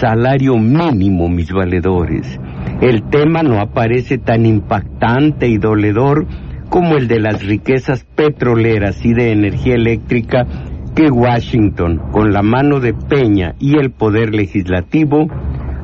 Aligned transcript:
Salario 0.00 0.56
mínimo, 0.56 1.28
mis 1.28 1.52
valedores. 1.52 2.38
El 2.80 3.08
tema 3.10 3.42
no 3.42 3.60
aparece 3.60 4.18
tan 4.18 4.46
impactante 4.46 5.48
y 5.48 5.58
doledor 5.58 6.26
como 6.68 6.96
el 6.96 7.08
de 7.08 7.20
las 7.20 7.44
riquezas 7.44 8.04
petroleras 8.04 9.04
y 9.04 9.14
de 9.14 9.32
energía 9.32 9.74
eléctrica 9.74 10.46
que 10.94 11.10
Washington, 11.10 12.00
con 12.12 12.32
la 12.32 12.42
mano 12.42 12.80
de 12.80 12.94
Peña 12.94 13.54
y 13.58 13.78
el 13.78 13.90
poder 13.90 14.34
legislativo, 14.34 15.28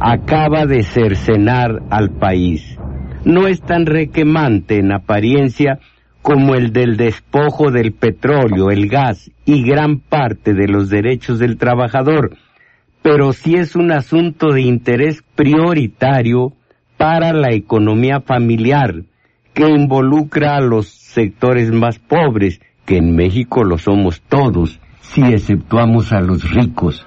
acaba 0.01 0.67
de 0.67 0.83
cercenar 0.83 1.83
al 1.91 2.11
país. 2.11 2.79
No 3.25 3.47
es 3.47 3.63
tan 3.63 3.87
requemante 3.87 4.79
en 4.79 4.93
apariencia 4.93 5.79
como 6.21 6.55
el 6.55 6.73
del 6.73 6.97
despojo 6.97 7.71
del 7.71 7.93
petróleo, 7.93 8.71
el 8.71 8.89
gas 8.89 9.31
y 9.45 9.63
gran 9.63 9.99
parte 9.99 10.55
de 10.55 10.69
los 10.69 10.89
derechos 10.91 11.39
del 11.39 11.59
trabajador, 11.59 12.37
pero 13.05 13.35
sí 13.35 13.57
es 13.57 13.77
un 13.77 13.93
asunto 13.93 14.51
de 14.51 14.63
interés 14.63 15.23
prioritario 15.35 16.55
para 16.97 17.35
la 17.35 17.53
economía 17.53 18.23
familiar, 18.23 19.03
que 19.53 19.69
involucra 19.69 20.57
a 20.57 20.63
los 20.63 20.89
sectores 20.89 21.71
más 21.71 21.99
pobres, 21.99 22.63
que 22.87 22.97
en 22.97 23.15
México 23.15 23.63
lo 23.63 23.77
somos 23.77 24.23
todos, 24.23 24.81
si 25.03 25.21
exceptuamos 25.21 26.15
a 26.15 26.21
los 26.23 26.51
ricos. 26.51 27.07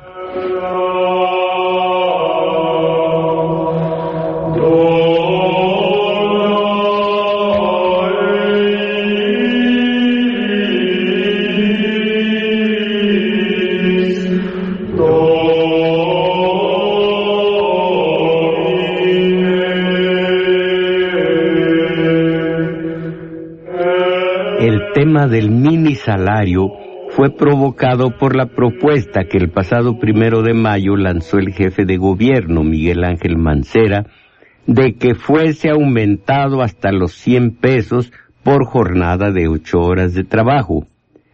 Del 25.30 25.52
mini 25.52 25.96
salario 25.96 26.72
fue 27.10 27.36
provocado 27.36 28.18
por 28.18 28.36
la 28.36 28.46
propuesta 28.46 29.26
que 29.26 29.38
el 29.38 29.50
pasado 29.50 30.00
primero 30.00 30.42
de 30.42 30.54
mayo 30.54 30.96
lanzó 30.96 31.38
el 31.38 31.54
jefe 31.54 31.84
de 31.84 31.98
gobierno, 31.98 32.64
Miguel 32.64 33.04
Ángel 33.04 33.38
Mancera, 33.38 34.06
de 34.68 34.96
que 34.96 35.16
fuese 35.16 35.70
aumentado 35.70 36.62
hasta 36.62 36.92
los 36.92 37.12
100 37.14 37.58
pesos 37.58 38.14
por 38.42 38.66
jornada 38.66 39.32
de 39.32 39.50
ocho 39.50 39.80
horas 39.80 40.14
de 40.14 40.24
trabajo. 40.24 40.88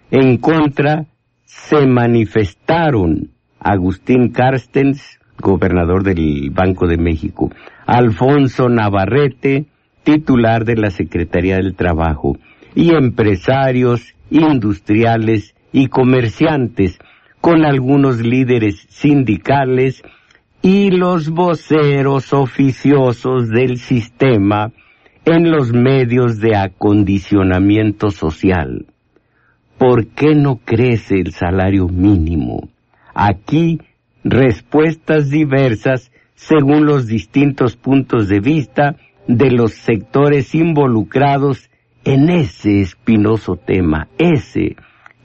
En 0.10 0.38
contra, 0.38 1.06
se 1.46 1.86
manifestaron 1.86 3.30
Agustín 3.60 4.32
Carstens, 4.32 5.20
gobernador 5.40 6.04
del 6.04 6.50
Banco 6.50 6.88
de 6.88 6.98
México, 6.98 7.52
Alfonso 7.86 8.70
Navarrete, 8.70 9.66
titular 10.04 10.66
de 10.66 10.78
la 10.78 10.90
Secretaría 10.90 11.58
del 11.58 11.76
Trabajo, 11.76 12.38
y 12.76 12.94
empresarios, 12.94 14.14
industriales 14.30 15.56
y 15.72 15.88
comerciantes, 15.88 17.00
con 17.42 17.66
algunos 17.66 18.20
líderes 18.20 18.86
sindicales 18.90 20.02
y 20.62 20.92
los 20.92 21.30
voceros 21.30 22.32
oficiosos 22.32 23.50
del 23.50 23.78
sistema 23.78 24.72
en 25.26 25.52
los 25.52 25.74
medios 25.74 26.40
de 26.40 26.56
acondicionamiento 26.56 28.12
social. 28.12 28.86
¿Por 29.78 30.08
qué 30.08 30.36
no 30.36 30.58
crece 30.64 31.16
el 31.16 31.34
salario 31.34 31.88
mínimo? 31.88 32.70
Aquí, 33.14 33.80
respuestas 34.24 35.30
diversas 35.30 36.12
según 36.36 36.86
los 36.86 37.08
distintos 37.08 37.76
puntos 37.76 38.30
de 38.30 38.40
vista 38.40 38.96
de 39.28 39.52
los 39.52 39.74
sectores 39.74 40.56
involucrados 40.56 41.70
en 42.06 42.30
ese 42.30 42.82
espinoso 42.82 43.56
tema, 43.56 44.08
ese, 44.18 44.76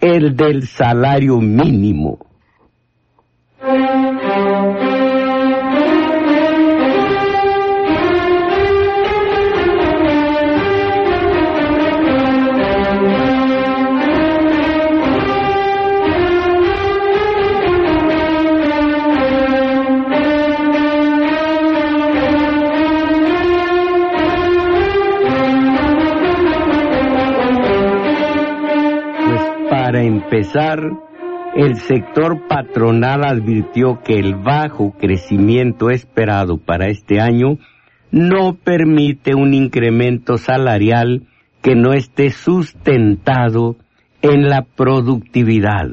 el 0.00 0.36
del 0.36 0.66
salario 0.66 1.40
mínimo. 1.40 2.27
Empezar, 30.28 30.78
el 31.56 31.76
sector 31.76 32.46
patronal 32.48 33.24
advirtió 33.24 34.00
que 34.04 34.18
el 34.18 34.34
bajo 34.34 34.92
crecimiento 34.92 35.88
esperado 35.88 36.58
para 36.58 36.88
este 36.88 37.18
año 37.18 37.56
no 38.10 38.54
permite 38.54 39.34
un 39.34 39.54
incremento 39.54 40.36
salarial 40.36 41.22
que 41.62 41.74
no 41.74 41.94
esté 41.94 42.28
sustentado 42.28 43.76
en 44.20 44.50
la 44.50 44.66
productividad. 44.76 45.88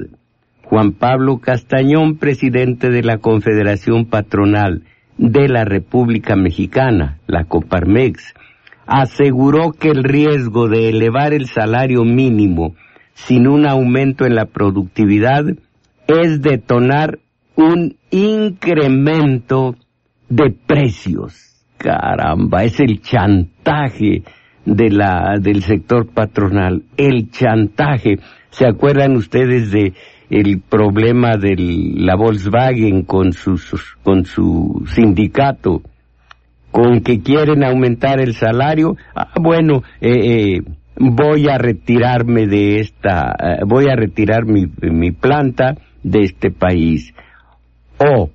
Juan 0.65 0.91
Pablo 0.91 1.39
Castañón, 1.39 2.17
presidente 2.17 2.89
de 2.89 3.03
la 3.03 3.19
Confederación 3.19 4.05
Patronal 4.05 4.83
de 5.17 5.47
la 5.47 5.63
República 5.63 6.35
Mexicana, 6.35 7.19
la 7.25 7.45
Coparmex, 7.45 8.33
aseguró 8.85 9.71
que 9.71 9.87
el 9.87 10.03
riesgo 10.03 10.67
de 10.67 10.89
elevar 10.89 11.33
el 11.33 11.47
salario 11.47 12.03
mínimo 12.03 12.75
sin 13.15 13.47
un 13.47 13.65
aumento 13.65 14.25
en 14.25 14.35
la 14.35 14.45
productividad 14.45 15.45
es 16.07 16.41
detonar 16.41 17.17
un 17.55 17.95
incremento 18.11 19.75
de 20.29 20.51
precios. 20.51 21.63
Caramba, 21.77 22.63
es 22.63 22.79
el 22.79 23.01
chantaje 23.01 24.23
de 24.65 24.89
la, 24.89 25.37
del 25.39 25.63
sector 25.63 26.07
patronal, 26.13 26.83
el 26.97 27.31
chantaje. 27.31 28.19
¿Se 28.49 28.67
acuerdan 28.67 29.15
ustedes 29.15 29.71
de 29.71 29.93
el 30.29 30.61
problema 30.61 31.37
de 31.37 31.55
la 31.57 32.15
Volkswagen 32.15 33.03
con 33.03 33.31
sus, 33.31 33.95
con 34.03 34.25
su 34.25 34.85
sindicato? 34.93 35.81
con 36.75 36.99
que 36.99 37.21
quieren 37.21 37.63
aumentar 37.63 38.19
el 38.19 38.33
salario, 38.33 38.97
ah, 39.15 39.29
bueno, 39.39 39.81
eh, 40.01 40.57
eh, 40.57 40.61
voy 40.97 41.49
a 41.49 41.57
retirarme 41.57 42.47
de 42.47 42.79
esta, 42.79 43.35
eh, 43.39 43.59
voy 43.65 43.89
a 43.89 43.95
retirar 43.95 44.45
mi, 44.45 44.65
mi 44.81 45.11
planta 45.11 45.75
de 46.03 46.21
este 46.21 46.51
país. 46.51 47.13
O, 47.97 48.29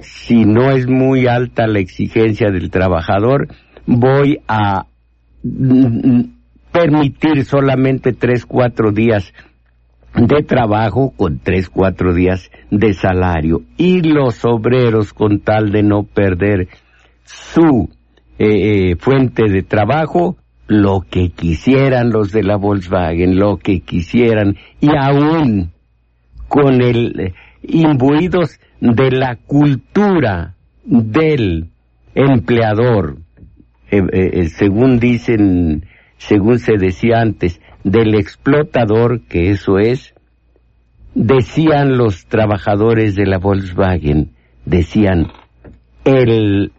si 0.00 0.44
no 0.44 0.70
es 0.70 0.86
muy 0.86 1.26
alta 1.26 1.66
la 1.66 1.78
exigencia 1.78 2.50
del 2.50 2.70
trabajador, 2.70 3.48
voy 3.86 4.40
a 4.48 4.86
mm, 5.42 6.22
permitir 6.72 7.44
solamente 7.44 8.12
tres, 8.12 8.46
cuatro 8.46 8.92
días 8.92 9.32
de 10.14 10.42
trabajo 10.42 11.12
con 11.16 11.38
tres, 11.38 11.68
cuatro 11.68 12.12
días 12.12 12.50
de 12.70 12.94
salario. 12.94 13.62
Y 13.76 14.02
los 14.02 14.44
obreros, 14.44 15.12
con 15.12 15.40
tal 15.40 15.70
de 15.70 15.82
no 15.82 16.02
perder 16.04 16.68
su 17.24 17.88
eh, 18.38 18.90
eh, 18.90 18.96
fuente 18.96 19.48
de 19.48 19.62
trabajo, 19.62 20.36
lo 20.66 21.00
que 21.08 21.30
quisieran 21.30 22.10
los 22.10 22.32
de 22.32 22.42
la 22.42 22.56
Volkswagen, 22.56 23.38
lo 23.38 23.58
que 23.58 23.80
quisieran, 23.80 24.56
y 24.80 24.88
aún 24.96 25.72
con 26.48 26.82
el 26.82 27.20
eh, 27.20 27.34
imbuidos 27.62 28.58
de 28.80 29.10
la 29.10 29.36
cultura 29.36 30.54
del 30.84 31.68
empleador, 32.14 33.18
según 34.48 34.98
dicen, 34.98 35.86
según 36.16 36.58
se 36.58 36.76
decía 36.78 37.20
antes, 37.20 37.60
del 37.84 38.14
explotador, 38.14 39.20
que 39.28 39.50
eso 39.50 39.78
es, 39.78 40.14
decían 41.14 41.96
los 41.96 42.26
trabajadores 42.26 43.14
de 43.14 43.26
la 43.26 43.38
Volkswagen, 43.38 44.32
decían, 44.64 45.28
el, 46.04 46.72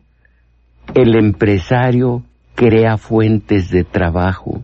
el 0.96 1.16
empresario 1.16 2.24
crea 2.64 2.98
fuentes 2.98 3.70
de 3.70 3.84
trabajo. 3.84 4.64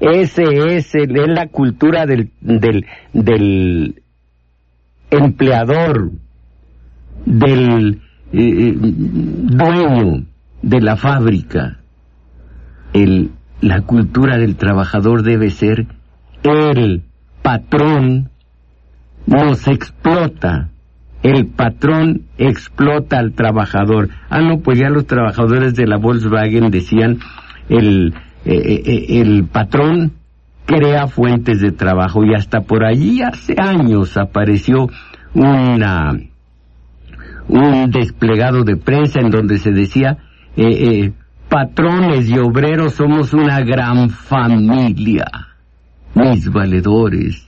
Ese 0.00 0.42
es, 0.76 0.94
es 0.94 1.08
la 1.08 1.48
cultura 1.48 2.04
del, 2.06 2.30
del, 2.40 2.86
del 3.12 4.02
empleador, 5.10 6.12
del 7.24 8.00
eh, 8.32 8.38
eh, 8.38 8.74
dueño 8.76 10.26
de 10.62 10.80
la 10.80 10.96
fábrica. 10.96 11.80
El, 12.92 13.30
la 13.60 13.80
cultura 13.82 14.36
del 14.36 14.56
trabajador 14.56 15.22
debe 15.22 15.50
ser 15.50 15.86
el 16.42 17.02
patrón 17.42 18.30
nos 19.26 19.66
explota. 19.66 20.68
El 21.22 21.46
patrón 21.46 22.22
explota 22.38 23.18
al 23.18 23.32
trabajador. 23.32 24.10
Ah, 24.30 24.40
no, 24.40 24.60
pues 24.60 24.78
ya 24.78 24.88
los 24.88 25.06
trabajadores 25.06 25.74
de 25.74 25.86
la 25.86 25.96
Volkswagen 25.96 26.70
decían, 26.70 27.18
el, 27.68 28.14
eh, 28.44 28.54
eh, 28.54 28.82
eh, 28.86 29.20
el 29.20 29.44
patrón 29.44 30.12
crea 30.64 31.06
fuentes 31.08 31.60
de 31.60 31.72
trabajo 31.72 32.24
y 32.24 32.34
hasta 32.34 32.60
por 32.60 32.84
allí 32.84 33.22
hace 33.22 33.54
años 33.58 34.16
apareció 34.16 34.88
una 35.34 36.12
un 37.48 37.90
desplegado 37.90 38.64
de 38.64 38.76
prensa 38.76 39.20
en 39.20 39.30
donde 39.30 39.56
se 39.56 39.70
decía 39.70 40.18
patrones 41.48 42.28
y 42.28 42.38
obreros 42.38 42.94
somos 42.94 43.32
una 43.32 43.60
gran 43.60 44.10
familia 44.10 45.24
mis 46.14 46.50
valedores 46.50 47.47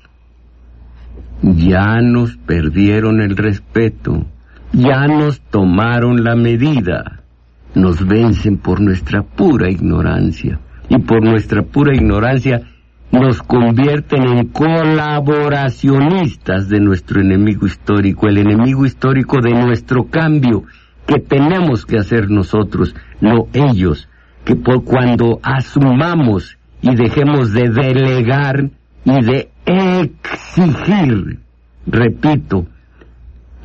ya 1.43 2.01
nos 2.03 2.37
perdieron 2.37 3.21
el 3.21 3.37
respeto, 3.37 4.27
ya 4.73 5.07
nos 5.07 5.41
tomaron 5.41 6.23
la 6.23 6.37
medida, 6.37 7.23
nos 7.75 8.07
vencen 8.07 8.59
por 8.59 8.81
nuestra 8.81 9.23
pura 9.23 9.69
ignorancia. 9.71 10.61
Y 10.89 10.99
por 10.99 11.23
nuestra 11.23 11.63
pura 11.63 11.95
ignorancia 11.95 12.63
nos 13.13 13.43
convierten 13.43 14.25
en 14.25 14.49
colaboracionistas 14.49 16.69
de 16.69 16.81
nuestro 16.81 17.21
enemigo 17.21 17.67
histórico, 17.67 18.27
el 18.29 18.39
enemigo 18.39 18.87
histórico 18.87 19.41
de 19.41 19.55
nuestro 19.55 20.09
cambio 20.09 20.65
que 21.07 21.21
tenemos 21.21 21.87
que 21.87 21.99
hacer 21.99 22.29
nosotros, 22.31 22.97
no 23.21 23.47
ellos, 23.53 24.09
que 24.45 24.57
por 24.57 24.85
cuando 24.85 25.39
asumamos 25.43 26.57
y 26.83 26.95
dejemos 26.95 27.53
de 27.53 27.69
delegar 27.69 28.71
y 29.05 29.25
de 29.25 29.51
exigir, 29.67 31.41
repito, 31.87 32.67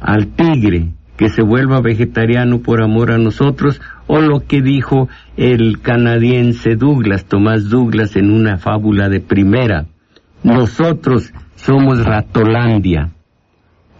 al 0.01 0.27
tigre 0.27 0.93
que 1.17 1.29
se 1.29 1.41
vuelva 1.41 1.81
vegetariano 1.81 2.59
por 2.59 2.83
amor 2.83 3.11
a 3.11 3.17
nosotros, 3.17 3.81
o 4.07 4.19
lo 4.19 4.41
que 4.41 4.61
dijo 4.61 5.07
el 5.37 5.81
canadiense 5.81 6.75
Douglas, 6.75 7.25
Tomás 7.25 7.69
Douglas, 7.69 8.15
en 8.15 8.31
una 8.31 8.57
fábula 8.57 9.09
de 9.09 9.21
primera. 9.21 9.85
Nosotros 10.43 11.33
somos 11.55 12.03
Ratolandia 12.03 13.11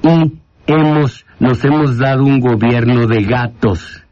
y 0.04 0.34
hemos, 0.68 1.26
nos 1.40 1.64
hemos 1.64 1.98
dado 1.98 2.24
un 2.24 2.40
gobierno 2.40 3.08
de 3.08 3.24
gatos. 3.24 4.04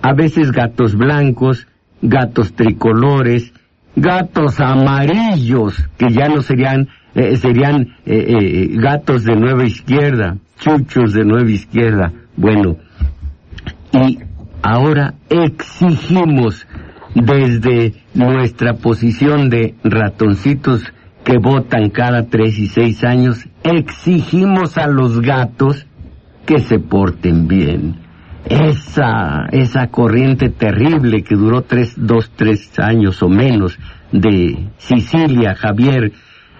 A 0.00 0.14
veces 0.14 0.52
gatos 0.52 0.94
blancos, 0.94 1.66
gatos 2.00 2.54
tricolores, 2.54 3.52
gatos 4.00 4.60
amarillos, 4.60 5.88
que 5.96 6.10
ya 6.10 6.28
no 6.28 6.42
serían, 6.42 6.88
eh, 7.14 7.36
serían 7.36 7.96
eh, 8.06 8.24
eh, 8.28 8.68
gatos 8.74 9.24
de 9.24 9.36
nueva 9.36 9.64
izquierda, 9.64 10.36
chuchos 10.58 11.12
de 11.12 11.24
nueva 11.24 11.50
izquierda. 11.50 12.12
Bueno, 12.36 12.76
y 13.92 14.18
ahora 14.62 15.14
exigimos 15.28 16.66
desde 17.14 17.94
nuestra 18.14 18.74
posición 18.74 19.50
de 19.50 19.74
ratoncitos 19.82 20.84
que 21.24 21.38
votan 21.38 21.90
cada 21.90 22.26
tres 22.26 22.58
y 22.58 22.68
seis 22.68 23.04
años, 23.04 23.48
exigimos 23.62 24.78
a 24.78 24.86
los 24.86 25.20
gatos 25.20 25.86
que 26.46 26.60
se 26.60 26.78
porten 26.78 27.48
bien 27.48 28.07
esa, 28.44 29.46
esa 29.52 29.88
corriente 29.88 30.48
terrible 30.48 31.22
que 31.22 31.34
duró 31.34 31.62
tres, 31.62 31.94
dos, 31.96 32.30
tres 32.34 32.78
años 32.78 33.22
o 33.22 33.28
menos 33.28 33.78
de 34.12 34.70
Sicilia, 34.78 35.54
Javier, 35.54 36.12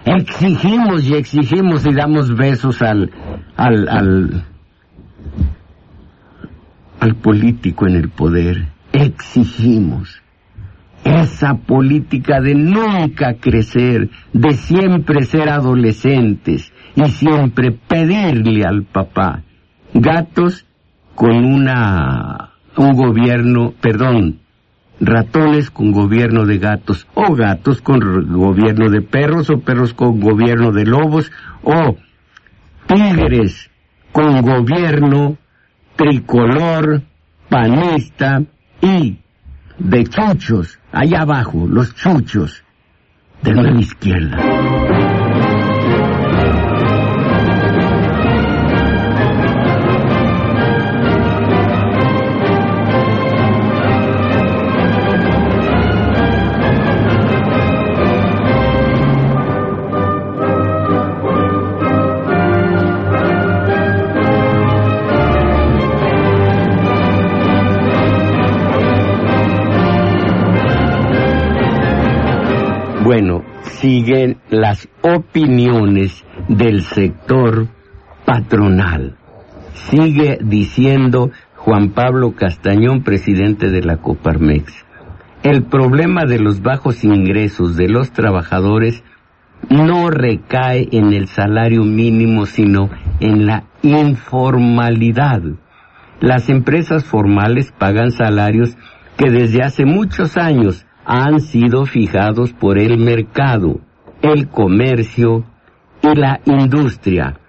exigimos 0.05 1.07
y 1.07 1.15
exigimos 1.15 1.85
y 1.85 1.93
damos 1.93 2.35
besos 2.35 2.81
al, 2.81 3.11
al, 3.55 3.87
al, 3.89 4.45
al 6.99 7.15
político 7.15 7.87
en 7.87 7.95
el 7.95 8.09
poder. 8.09 8.67
Exigimos 8.91 10.21
esa 11.03 11.55
política 11.55 12.41
de 12.41 12.55
nunca 12.55 13.35
crecer, 13.39 14.09
de 14.33 14.51
siempre 14.51 15.23
ser 15.23 15.49
adolescentes 15.49 16.73
y 16.95 17.05
siempre 17.05 17.71
pedirle 17.71 18.65
al 18.65 18.83
papá. 18.83 19.43
Gatos 19.93 20.65
con 21.19 21.43
una 21.43 22.51
un 22.77 22.95
gobierno, 22.95 23.73
perdón, 23.81 24.39
ratones 25.01 25.69
con 25.69 25.91
gobierno 25.91 26.45
de 26.45 26.59
gatos, 26.59 27.07
o 27.13 27.35
gatos 27.35 27.81
con 27.81 27.99
gobierno 28.31 28.89
de 28.89 29.01
perros, 29.01 29.49
o 29.49 29.59
perros 29.59 29.93
con 29.93 30.21
gobierno 30.21 30.71
de 30.71 30.85
lobos, 30.85 31.29
o 31.61 31.97
tigres 32.87 33.69
con 34.13 34.41
gobierno 34.41 35.35
tricolor, 35.97 37.01
panista 37.49 38.41
y 38.81 39.19
de 39.77 40.03
chuchos, 40.05 40.79
allá 40.93 41.23
abajo, 41.23 41.67
los 41.67 41.93
chuchos 41.95 42.63
de 43.43 43.55
la 43.55 43.77
izquierda. 43.77 45.18
Bueno, 73.09 73.43
siguen 73.63 74.37
las 74.51 74.87
opiniones 75.01 76.23
del 76.47 76.83
sector 76.83 77.67
patronal. 78.23 79.15
Sigue 79.73 80.37
diciendo 80.43 81.31
Juan 81.55 81.89
Pablo 81.93 82.35
Castañón, 82.35 83.01
presidente 83.01 83.71
de 83.71 83.81
la 83.81 83.97
Coparmex. 83.97 84.85
El 85.41 85.63
problema 85.63 86.25
de 86.25 86.37
los 86.37 86.61
bajos 86.61 87.03
ingresos 87.03 87.75
de 87.75 87.89
los 87.89 88.11
trabajadores 88.11 89.03
no 89.71 90.11
recae 90.11 90.87
en 90.91 91.11
el 91.11 91.29
salario 91.29 91.83
mínimo, 91.85 92.45
sino 92.45 92.91
en 93.19 93.47
la 93.47 93.63
informalidad. 93.81 95.41
Las 96.19 96.47
empresas 96.47 97.05
formales 97.05 97.73
pagan 97.75 98.11
salarios 98.11 98.77
que 99.17 99.31
desde 99.31 99.63
hace 99.63 99.85
muchos 99.85 100.37
años 100.37 100.85
han 101.11 101.41
sido 101.41 101.87
fijados 101.87 102.53
por 102.53 102.77
el 102.77 102.99
mercado, 102.99 103.79
el 104.21 104.47
comercio 104.47 105.43
y 106.03 106.15
la 106.15 106.39
industria. 106.45 107.39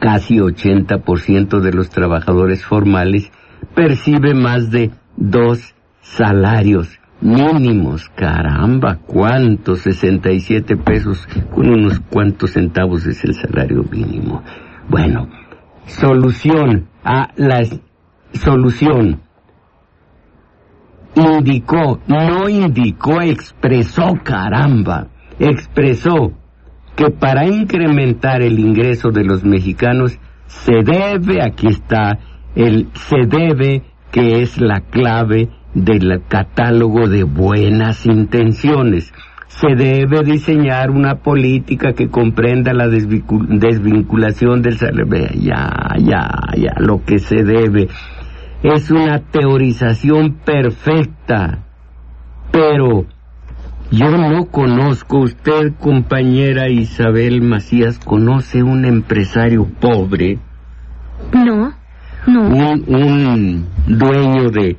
Casi 0.00 0.38
80% 0.38 1.60
de 1.60 1.72
los 1.72 1.88
trabajadores 1.88 2.64
formales 2.64 3.30
percibe 3.76 4.34
más 4.34 4.72
de 4.72 4.90
dos 5.16 5.72
salarios 6.00 6.98
mínimos, 7.20 8.10
caramba, 8.16 8.98
¿cuántos? 9.06 9.82
67 9.82 10.76
pesos 10.76 11.28
con 11.54 11.68
unos 11.68 12.00
cuantos 12.00 12.54
centavos 12.54 13.06
es 13.06 13.22
el 13.22 13.34
salario 13.34 13.84
mínimo. 13.84 14.42
Bueno, 14.88 15.28
solución 15.86 16.88
a 17.04 17.28
la 17.36 17.60
solución. 18.32 19.20
Indicó, 21.14 22.00
no 22.06 22.48
indicó, 22.48 23.20
expresó, 23.20 24.14
caramba, 24.22 25.08
expresó 25.38 26.32
que 26.96 27.10
para 27.10 27.46
incrementar 27.46 28.42
el 28.42 28.58
ingreso 28.58 29.10
de 29.10 29.24
los 29.24 29.44
mexicanos 29.44 30.18
se 30.46 30.82
debe, 30.84 31.42
aquí 31.42 31.68
está, 31.68 32.18
el 32.54 32.88
se 32.94 33.26
debe, 33.26 33.82
que 34.10 34.42
es 34.42 34.60
la 34.60 34.80
clave 34.80 35.48
del 35.74 36.22
catálogo 36.28 37.08
de 37.08 37.24
buenas 37.24 38.06
intenciones. 38.06 39.12
Se 39.46 39.74
debe 39.74 40.22
diseñar 40.24 40.90
una 40.90 41.16
política 41.16 41.92
que 41.92 42.08
comprenda 42.08 42.72
la 42.72 42.88
desvinculación 42.88 44.62
del. 44.62 44.78
Ya, 45.40 45.94
ya, 45.98 46.28
ya, 46.56 46.74
lo 46.78 47.04
que 47.04 47.18
se 47.18 47.42
debe. 47.42 47.88
Es 48.62 48.90
una 48.90 49.20
teorización 49.20 50.34
perfecta. 50.44 51.64
Pero 52.52 53.06
yo 53.90 54.10
no 54.10 54.46
conozco, 54.46 55.20
usted 55.20 55.72
compañera 55.78 56.68
Isabel 56.68 57.40
Macías, 57.42 57.98
¿conoce 57.98 58.62
un 58.62 58.84
empresario 58.84 59.66
pobre? 59.80 60.38
No, 61.32 61.74
no. 62.26 62.40
Un, 62.48 63.66
dueño 63.86 64.50
de... 64.50 64.76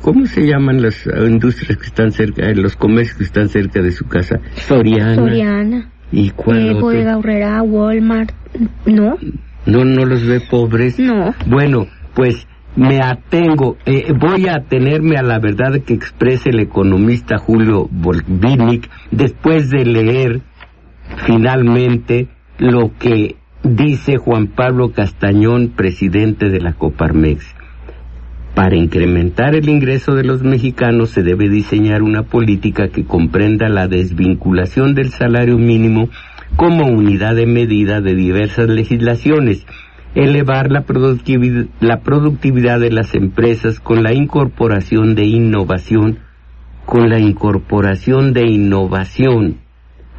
¿Cómo 0.00 0.26
se 0.26 0.44
llaman 0.44 0.82
las 0.82 1.06
industrias 1.06 1.78
que 1.78 1.86
están 1.86 2.10
cerca, 2.10 2.52
los 2.54 2.74
comercios 2.74 3.18
que 3.18 3.24
están 3.24 3.48
cerca 3.48 3.80
de 3.80 3.92
su 3.92 4.06
casa? 4.06 4.40
Soriana. 4.56 5.14
Soriana. 5.14 5.88
¿Y 6.10 6.30
cuál 6.30 6.66
eh, 6.66 6.74
Bodega 6.74 7.16
Urrera, 7.16 7.62
Walmart, 7.62 8.32
¿no? 8.84 9.16
¿No, 9.64 9.84
no 9.84 10.04
los 10.04 10.26
ve 10.26 10.40
pobres? 10.40 10.98
No. 10.98 11.32
Bueno, 11.46 11.86
pues 12.14 12.46
me 12.76 13.00
atengo, 13.00 13.76
eh, 13.84 14.12
voy 14.18 14.48
a 14.48 14.56
atenerme 14.56 15.16
a 15.16 15.22
la 15.22 15.38
verdad 15.38 15.80
que 15.82 15.92
expresa 15.92 16.48
el 16.48 16.60
economista 16.60 17.38
Julio 17.38 17.88
Volvinic 17.90 18.88
después 19.10 19.68
de 19.70 19.84
leer 19.84 20.40
finalmente 21.26 22.28
lo 22.58 22.92
que 22.98 23.36
dice 23.62 24.16
Juan 24.16 24.46
Pablo 24.46 24.92
Castañón, 24.92 25.72
presidente 25.76 26.48
de 26.48 26.60
la 26.60 26.72
Coparmex. 26.72 27.54
Para 28.54 28.76
incrementar 28.76 29.54
el 29.54 29.68
ingreso 29.68 30.14
de 30.14 30.24
los 30.24 30.42
mexicanos 30.42 31.10
se 31.10 31.22
debe 31.22 31.48
diseñar 31.48 32.02
una 32.02 32.22
política 32.22 32.88
que 32.88 33.04
comprenda 33.04 33.68
la 33.68 33.88
desvinculación 33.88 34.94
del 34.94 35.10
salario 35.10 35.58
mínimo 35.58 36.08
como 36.56 36.86
unidad 36.86 37.34
de 37.34 37.46
medida 37.46 38.00
de 38.00 38.14
diversas 38.14 38.68
legislaciones 38.68 39.66
elevar 40.14 40.70
la 40.70 40.82
productividad, 40.82 42.80
de 42.80 42.90
las 42.90 43.14
empresas 43.14 43.80
con 43.80 44.02
la 44.02 44.12
incorporación 44.12 45.14
de 45.14 45.24
innovación, 45.24 46.18
con 46.84 47.08
la 47.08 47.18
incorporación 47.18 48.32
de 48.32 48.46
innovación, 48.46 49.58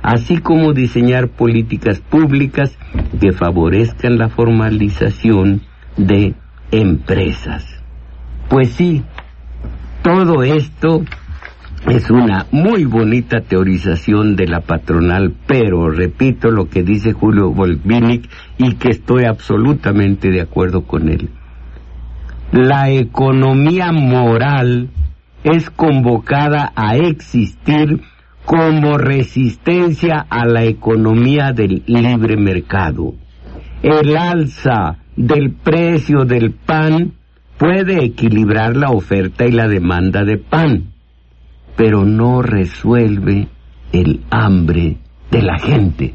así 0.01 0.37
como 0.37 0.73
diseñar 0.73 1.29
políticas 1.29 1.99
públicas 1.99 2.77
que 3.19 3.31
favorezcan 3.31 4.17
la 4.17 4.29
formalización 4.29 5.61
de 5.97 6.33
empresas. 6.71 7.65
Pues 8.49 8.69
sí, 8.69 9.03
todo 10.01 10.43
esto 10.43 11.03
es 11.87 12.09
una 12.09 12.47
muy 12.51 12.85
bonita 12.85 13.41
teorización 13.41 14.37
de 14.37 14.47
la 14.47 14.61
patronal, 14.61 15.33
pero 15.45 15.89
repito 15.89 16.49
lo 16.49 16.69
que 16.69 16.81
dice 16.81 17.11
Julio 17.11 17.51
Volvinic 17.51 18.29
y 18.57 18.75
que 18.75 18.89
estoy 18.89 19.25
absolutamente 19.25 20.29
de 20.29 20.41
acuerdo 20.41 20.83
con 20.83 21.09
él. 21.09 21.29
La 22.53 22.89
economía 22.89 23.91
moral 23.91 24.89
es 25.43 25.69
convocada 25.69 26.71
a 26.75 26.95
existir 26.95 28.01
como 28.45 28.97
resistencia 28.97 30.25
a 30.29 30.45
la 30.45 30.63
economía 30.63 31.51
del 31.51 31.83
libre 31.85 32.37
mercado. 32.37 33.13
El 33.81 34.15
alza 34.15 34.99
del 35.17 35.51
precio 35.51 36.23
del 36.23 36.51
pan 36.51 37.13
puede 37.57 38.05
equilibrar 38.05 38.77
la 38.77 38.91
oferta 38.91 39.45
y 39.45 39.51
la 39.51 39.67
demanda 39.67 40.23
de 40.23 40.37
pan 40.37 40.92
pero 41.75 42.05
no 42.05 42.41
resuelve 42.41 43.47
el 43.91 44.21
hambre 44.29 44.97
de 45.31 45.41
la 45.41 45.59
gente. 45.59 46.13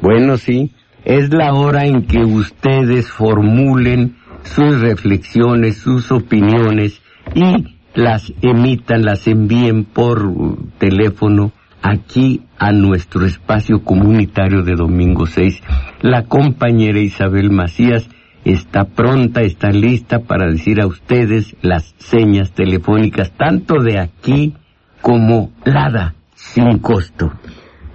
Bueno, 0.00 0.36
sí, 0.36 0.72
es 1.04 1.32
la 1.32 1.54
hora 1.54 1.86
en 1.86 2.06
que 2.06 2.18
ustedes 2.18 3.08
formulen 3.08 4.16
sus 4.42 4.80
reflexiones, 4.80 5.78
sus 5.78 6.10
opiniones 6.10 7.00
y 7.34 7.76
las 7.94 8.32
emitan, 8.42 9.04
las 9.04 9.26
envíen 9.26 9.84
por 9.84 10.32
teléfono 10.78 11.52
aquí 11.82 12.42
a 12.58 12.72
nuestro 12.72 13.26
espacio 13.26 13.82
comunitario 13.84 14.62
de 14.62 14.74
domingo 14.74 15.26
6. 15.26 15.62
La 16.00 16.24
compañera 16.24 17.00
Isabel 17.00 17.50
Macías 17.50 18.08
está 18.44 18.84
pronta, 18.84 19.42
está 19.42 19.70
lista 19.70 20.20
para 20.20 20.46
decir 20.46 20.80
a 20.80 20.86
ustedes 20.86 21.56
las 21.62 21.94
señas 21.98 22.52
telefónicas, 22.52 23.32
tanto 23.32 23.82
de 23.82 23.98
aquí 23.98 24.54
como 25.00 25.50
LADA, 25.64 26.14
sin 26.34 26.78
costo. 26.78 27.32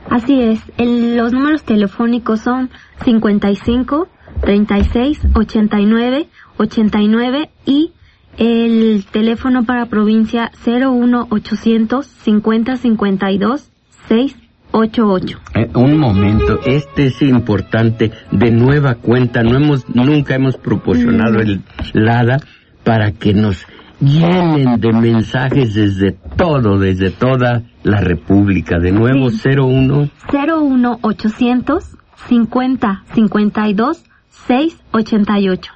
Así 0.09 0.39
es, 0.41 0.61
los 0.77 1.33
números 1.33 1.63
telefónicos 1.63 2.41
son 2.41 2.69
55 3.03 4.07
36 4.41 5.27
89 5.33 6.27
89 6.57 7.49
y 7.65 7.91
el 8.37 9.05
teléfono 9.11 9.63
para 9.63 9.87
provincia 9.87 10.51
01800 10.65 12.05
50 12.05 12.77
52 12.77 13.71
688. 14.07 15.39
un 15.75 15.97
momento, 15.97 16.59
este 16.65 17.07
es 17.07 17.21
importante, 17.21 18.11
de 18.31 18.51
nueva 18.51 18.95
cuenta, 18.95 19.43
no 19.43 19.57
hemos, 19.57 19.89
nunca 19.89 20.35
hemos 20.35 20.57
proporcionado 20.57 21.39
el 21.39 21.61
LADA 21.93 22.39
para 22.83 23.11
que 23.11 23.33
nos 23.33 23.65
llenen 23.99 24.79
de 24.79 24.93
mensajes 24.93 25.73
desde 25.73 26.11
todo, 26.11 26.77
desde 26.77 27.09
toda 27.09 27.63
la 27.83 27.99
República. 28.01 28.79
De 28.79 28.91
nuevo, 28.91 29.29
01 29.29 30.09
01 30.31 30.99
800 31.01 31.83
50 32.27 33.03
52 33.13 34.03
688. 34.47 35.71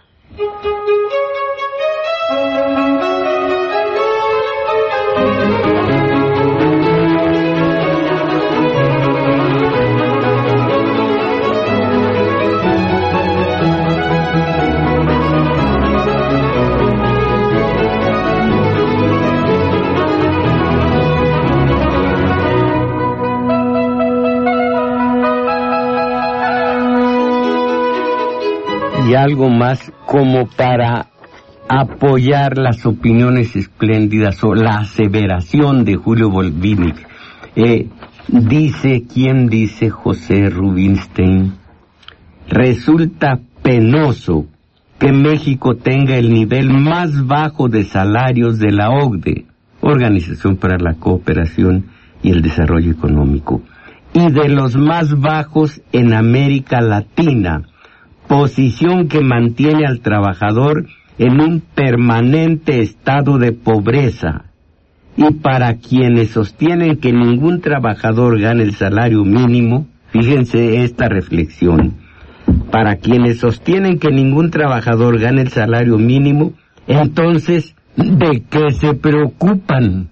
Y 29.11 29.15
algo 29.15 29.49
más 29.49 29.91
como 30.05 30.47
para 30.47 31.10
apoyar 31.79 32.57
las 32.57 32.85
opiniones 32.85 33.55
espléndidas 33.55 34.43
o 34.43 34.53
la 34.53 34.79
aseveración 34.79 35.85
de 35.85 35.95
Julio 35.95 36.29
Volvinic. 36.29 37.07
Eh, 37.55 37.87
dice, 38.27 39.03
¿quién 39.11 39.47
dice 39.47 39.89
José 39.89 40.49
Rubinstein? 40.49 41.53
Resulta 42.49 43.39
penoso 43.63 44.47
que 44.99 45.13
México 45.13 45.75
tenga 45.77 46.17
el 46.17 46.33
nivel 46.33 46.73
más 46.73 47.25
bajo 47.25 47.69
de 47.69 47.85
salarios 47.85 48.59
de 48.59 48.71
la 48.73 48.89
OCDE, 48.89 49.45
Organización 49.79 50.57
para 50.57 50.77
la 50.77 50.95
Cooperación 50.95 51.85
y 52.21 52.31
el 52.31 52.41
Desarrollo 52.41 52.91
Económico, 52.91 53.61
y 54.13 54.29
de 54.29 54.49
los 54.49 54.75
más 54.75 55.17
bajos 55.17 55.81
en 55.93 56.13
América 56.13 56.81
Latina, 56.81 57.61
posición 58.27 59.07
que 59.07 59.21
mantiene 59.21 59.85
al 59.87 60.01
trabajador 60.01 60.85
en 61.21 61.39
un 61.39 61.59
permanente 61.59 62.81
estado 62.81 63.37
de 63.37 63.51
pobreza. 63.51 64.45
Y 65.15 65.31
para 65.35 65.75
quienes 65.75 66.31
sostienen 66.31 66.97
que 66.97 67.13
ningún 67.13 67.61
trabajador 67.61 68.41
gane 68.41 68.63
el 68.63 68.73
salario 68.73 69.23
mínimo, 69.23 69.85
fíjense 70.09 70.83
esta 70.83 71.09
reflexión, 71.09 71.93
para 72.71 72.95
quienes 72.95 73.37
sostienen 73.37 73.99
que 73.99 74.09
ningún 74.09 74.49
trabajador 74.49 75.19
gane 75.19 75.43
el 75.43 75.49
salario 75.49 75.99
mínimo, 75.99 76.53
entonces, 76.87 77.75
¿de 77.95 78.41
qué 78.49 78.71
se 78.71 78.95
preocupan? 78.95 80.09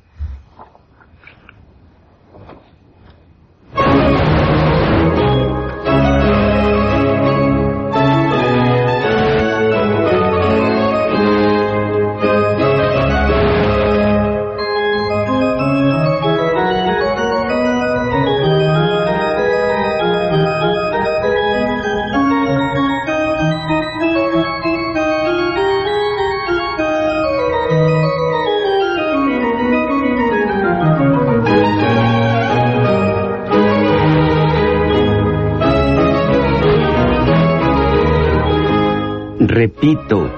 Repito, 39.50 40.32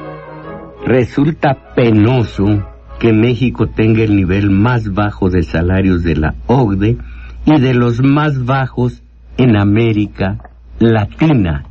resulta 0.85 1.73
penoso 1.75 2.45
que 2.97 3.11
México 3.11 3.67
tenga 3.67 4.03
el 4.03 4.15
nivel 4.15 4.49
más 4.49 4.93
bajo 4.93 5.29
de 5.29 5.43
salarios 5.43 6.03
de 6.03 6.15
la 6.15 6.35
OCDE 6.47 6.97
y 7.45 7.59
de 7.59 7.73
los 7.73 8.01
más 8.01 8.45
bajos 8.45 9.03
en 9.37 9.57
América 9.57 10.37
Latina. 10.79 11.65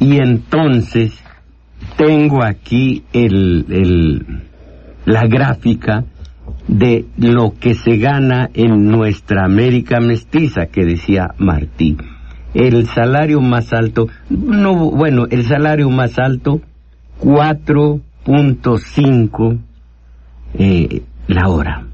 Y 0.00 0.16
entonces 0.16 1.22
tengo 1.96 2.42
aquí 2.42 3.04
el, 3.12 4.24
la 5.04 5.26
gráfica 5.26 6.04
de 6.66 7.04
lo 7.18 7.54
que 7.60 7.74
se 7.74 7.98
gana 7.98 8.48
en 8.54 8.86
nuestra 8.86 9.44
América 9.44 10.00
mestiza 10.00 10.66
que 10.66 10.84
decía 10.84 11.34
Martí. 11.36 11.96
El 12.54 12.86
salario 12.86 13.42
más 13.42 13.74
alto, 13.74 14.08
no, 14.30 14.90
bueno, 14.90 15.26
el 15.30 15.44
salario 15.44 15.90
más 15.90 16.18
alto 16.18 16.62
4.5 17.20 19.58
eh, 20.54 21.02
la 21.28 21.48
hora. 21.48 21.86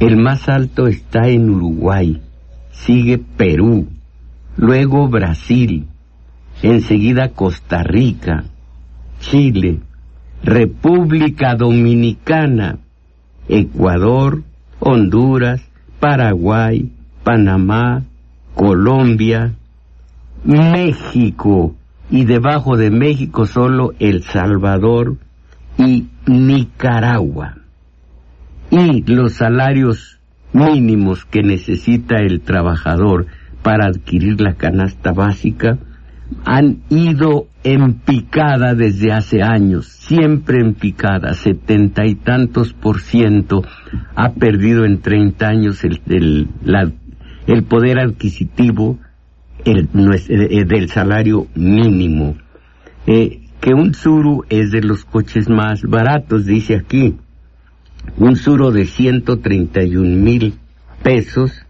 El 0.00 0.16
más 0.16 0.48
alto 0.48 0.86
está 0.86 1.28
en 1.28 1.50
Uruguay, 1.50 2.20
sigue 2.72 3.18
Perú, 3.18 3.88
luego 4.56 5.08
Brasil, 5.08 5.86
enseguida 6.62 7.30
Costa 7.30 7.82
Rica, 7.82 8.44
Chile, 9.20 9.80
República 10.42 11.54
Dominicana, 11.54 12.78
Ecuador, 13.48 14.42
Honduras, 14.78 15.62
Paraguay, 16.00 16.90
Panamá, 17.22 18.02
Colombia, 18.54 19.54
México, 20.44 21.74
y 22.10 22.24
debajo 22.24 22.76
de 22.76 22.90
México 22.90 23.46
solo 23.46 23.92
El 23.98 24.22
Salvador 24.22 25.16
y 25.78 26.08
Nicaragua. 26.26 27.56
Y 28.70 29.02
los 29.10 29.34
salarios 29.34 30.18
mínimos 30.52 31.24
que 31.24 31.42
necesita 31.42 32.16
el 32.16 32.40
trabajador 32.40 33.26
para 33.62 33.86
adquirir 33.86 34.40
la 34.40 34.54
canasta 34.54 35.12
básica 35.12 35.78
han 36.44 36.82
ido 36.88 37.46
en 37.64 37.94
picada 37.94 38.74
desde 38.74 39.12
hace 39.12 39.42
años, 39.42 39.86
siempre 39.86 40.60
en 40.60 40.74
picada, 40.74 41.34
setenta 41.34 42.06
y 42.06 42.14
tantos 42.14 42.72
por 42.72 43.00
ciento 43.00 43.62
ha 44.14 44.32
perdido 44.34 44.84
en 44.84 45.00
treinta 45.00 45.48
años 45.48 45.84
el, 45.84 46.00
el, 46.06 46.48
el 47.46 47.62
poder 47.64 47.98
adquisitivo 47.98 48.98
el, 49.64 49.88
eh, 50.28 50.64
del 50.64 50.88
salario 50.88 51.46
mínimo. 51.54 52.36
Eh, 53.06 53.40
que 53.60 53.74
un 53.74 53.94
suru 53.94 54.44
es 54.48 54.70
de 54.70 54.82
los 54.82 55.04
coches 55.04 55.48
más 55.48 55.82
baratos, 55.82 56.46
dice 56.46 56.76
aquí. 56.76 57.16
Un 58.16 58.36
suru 58.36 58.70
de 58.70 58.86
131 58.86 60.16
mil 60.16 60.54
pesos 61.02 61.66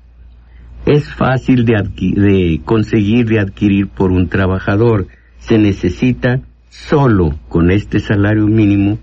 es 0.86 1.12
fácil 1.12 1.64
de, 1.64 1.74
de 1.74 2.60
conseguir, 2.64 3.26
de 3.26 3.40
adquirir 3.40 3.88
por 3.88 4.12
un 4.12 4.28
trabajador. 4.28 5.08
Se 5.38 5.58
necesita 5.58 6.40
solo 6.68 7.38
con 7.48 7.70
este 7.70 7.98
salario 7.98 8.46
mínimo 8.46 8.98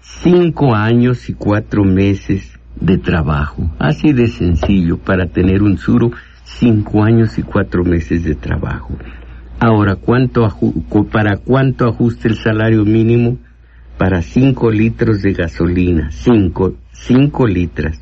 cinco 0.00 0.74
años 0.74 1.28
y 1.28 1.34
cuatro 1.34 1.84
meses 1.84 2.58
de 2.80 2.98
trabajo. 2.98 3.70
Así 3.78 4.12
de 4.12 4.28
sencillo 4.28 4.98
para 4.98 5.26
tener 5.26 5.62
un 5.62 5.78
suru 5.78 6.12
cinco 6.58 7.02
años 7.02 7.38
y 7.38 7.42
cuatro 7.42 7.84
meses 7.84 8.24
de 8.24 8.34
trabajo. 8.34 8.96
Ahora, 9.58 9.96
¿cuánto 9.96 10.48
¿para 11.10 11.36
cuánto 11.36 11.86
ajusta 11.86 12.28
el 12.28 12.36
salario 12.36 12.84
mínimo? 12.84 13.38
Para 13.98 14.22
cinco 14.22 14.70
litros 14.70 15.22
de 15.22 15.32
gasolina, 15.32 16.10
cinco, 16.10 16.74
cinco 16.90 17.46
litros. 17.46 17.96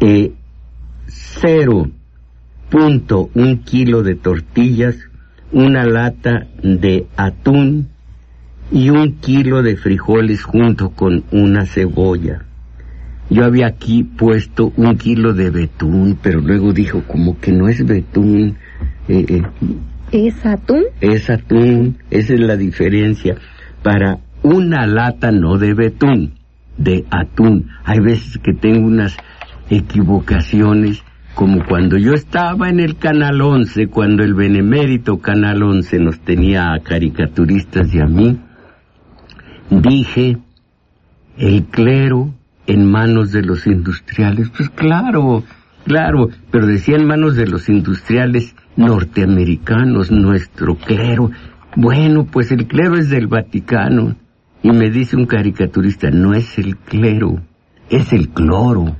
Eh, 0.00 0.32
cero 1.06 1.88
punto 2.68 3.30
un 3.34 3.58
kilo 3.58 4.02
de 4.02 4.14
tortillas, 4.14 4.96
una 5.52 5.84
lata 5.84 6.46
de 6.62 7.06
atún 7.16 7.88
y 8.72 8.88
un 8.90 9.18
kilo 9.20 9.62
de 9.62 9.76
frijoles 9.76 10.42
junto 10.42 10.90
con 10.90 11.24
una 11.30 11.66
cebolla. 11.66 12.46
Yo 13.32 13.46
había 13.46 13.66
aquí 13.66 14.04
puesto 14.04 14.74
un 14.76 14.98
kilo 14.98 15.32
de 15.32 15.48
betún, 15.48 16.18
pero 16.22 16.40
luego 16.40 16.74
dijo 16.74 17.02
como 17.06 17.40
que 17.40 17.50
no 17.50 17.66
es 17.66 17.82
betún. 17.86 18.58
Eh, 19.08 19.24
eh, 19.26 19.42
¿Es 20.12 20.44
atún? 20.44 20.82
Es 21.00 21.30
atún, 21.30 21.96
esa 22.10 22.34
es 22.34 22.40
la 22.40 22.58
diferencia. 22.58 23.36
Para 23.82 24.18
una 24.42 24.86
lata 24.86 25.30
no 25.30 25.56
de 25.56 25.72
betún, 25.72 26.34
de 26.76 27.06
atún. 27.10 27.70
Hay 27.84 28.00
veces 28.00 28.36
que 28.36 28.52
tengo 28.52 28.86
unas 28.86 29.16
equivocaciones, 29.70 31.02
como 31.34 31.64
cuando 31.64 31.96
yo 31.96 32.12
estaba 32.12 32.68
en 32.68 32.80
el 32.80 32.98
Canal 32.98 33.40
11, 33.40 33.86
cuando 33.86 34.24
el 34.24 34.34
benemérito 34.34 35.20
Canal 35.20 35.62
11 35.62 35.98
nos 36.00 36.20
tenía 36.20 36.74
a 36.74 36.80
caricaturistas 36.80 37.94
y 37.94 37.98
a 37.98 38.04
mí, 38.04 38.38
dije, 39.70 40.36
el 41.38 41.64
clero 41.64 42.34
en 42.66 42.90
manos 42.90 43.32
de 43.32 43.42
los 43.42 43.66
industriales. 43.66 44.50
Pues 44.50 44.70
claro, 44.70 45.42
claro, 45.84 46.28
pero 46.50 46.66
decía 46.66 46.96
en 46.96 47.06
manos 47.06 47.36
de 47.36 47.46
los 47.46 47.68
industriales 47.68 48.54
norteamericanos, 48.76 50.10
nuestro 50.10 50.76
clero. 50.76 51.30
Bueno, 51.76 52.26
pues 52.26 52.52
el 52.52 52.66
clero 52.66 52.96
es 52.96 53.08
del 53.08 53.26
Vaticano. 53.26 54.16
Y 54.62 54.70
me 54.70 54.90
dice 54.90 55.16
un 55.16 55.26
caricaturista, 55.26 56.10
no 56.10 56.34
es 56.34 56.56
el 56.56 56.76
clero, 56.76 57.42
es 57.90 58.12
el 58.12 58.28
cloro. 58.28 58.96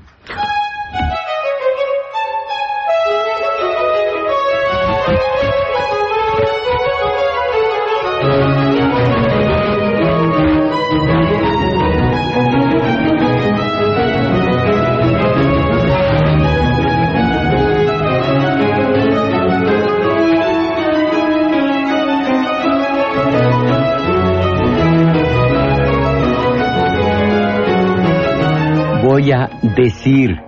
Voy 29.13 29.31
a 29.31 29.51
decir 29.77 30.41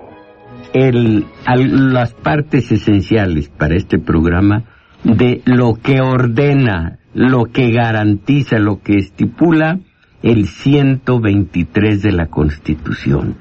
las 0.73 2.15
partes 2.15 2.73
esenciales 2.73 3.51
para 3.51 3.77
este 3.77 3.99
programa 3.99 4.65
de 5.03 5.43
lo 5.45 5.75
que 5.75 6.01
ordena, 6.01 6.99
lo 7.13 7.45
que 7.45 7.73
garantiza, 7.73 8.59
lo 8.59 8.81
que 8.81 8.95
estipula 8.95 9.81
el 10.23 10.47
123 10.47 12.01
de 12.01 12.13
la 12.13 12.29
Constitución. 12.29 13.37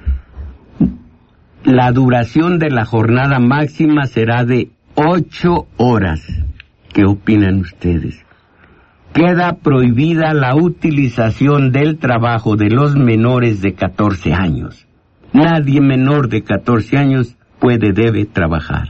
La 1.64 1.94
duración 1.94 2.60
de 2.60 2.72
la 2.72 2.84
jornada 2.84 3.40
máxima 3.40 4.08
será 4.08 4.44
de 4.44 4.72
ocho 4.96 5.68
horas. 5.78 6.20
¿Qué 6.92 7.06
opinan 7.06 7.62
ustedes? 7.62 8.26
queda 9.14 9.58
prohibida 9.58 10.34
la 10.34 10.56
utilización 10.56 11.72
del 11.72 12.00
trabajo 12.00 12.56
de 12.56 12.72
los 12.72 12.96
menores 12.96 13.62
de 13.62 13.76
14 13.76 14.34
años. 14.34 14.88
Nadie 15.34 15.82
menor 15.82 16.30
de 16.30 16.44
14 16.44 16.98
años 16.98 17.36
puede, 17.60 17.92
debe 17.92 18.26
trabajar. 18.26 18.88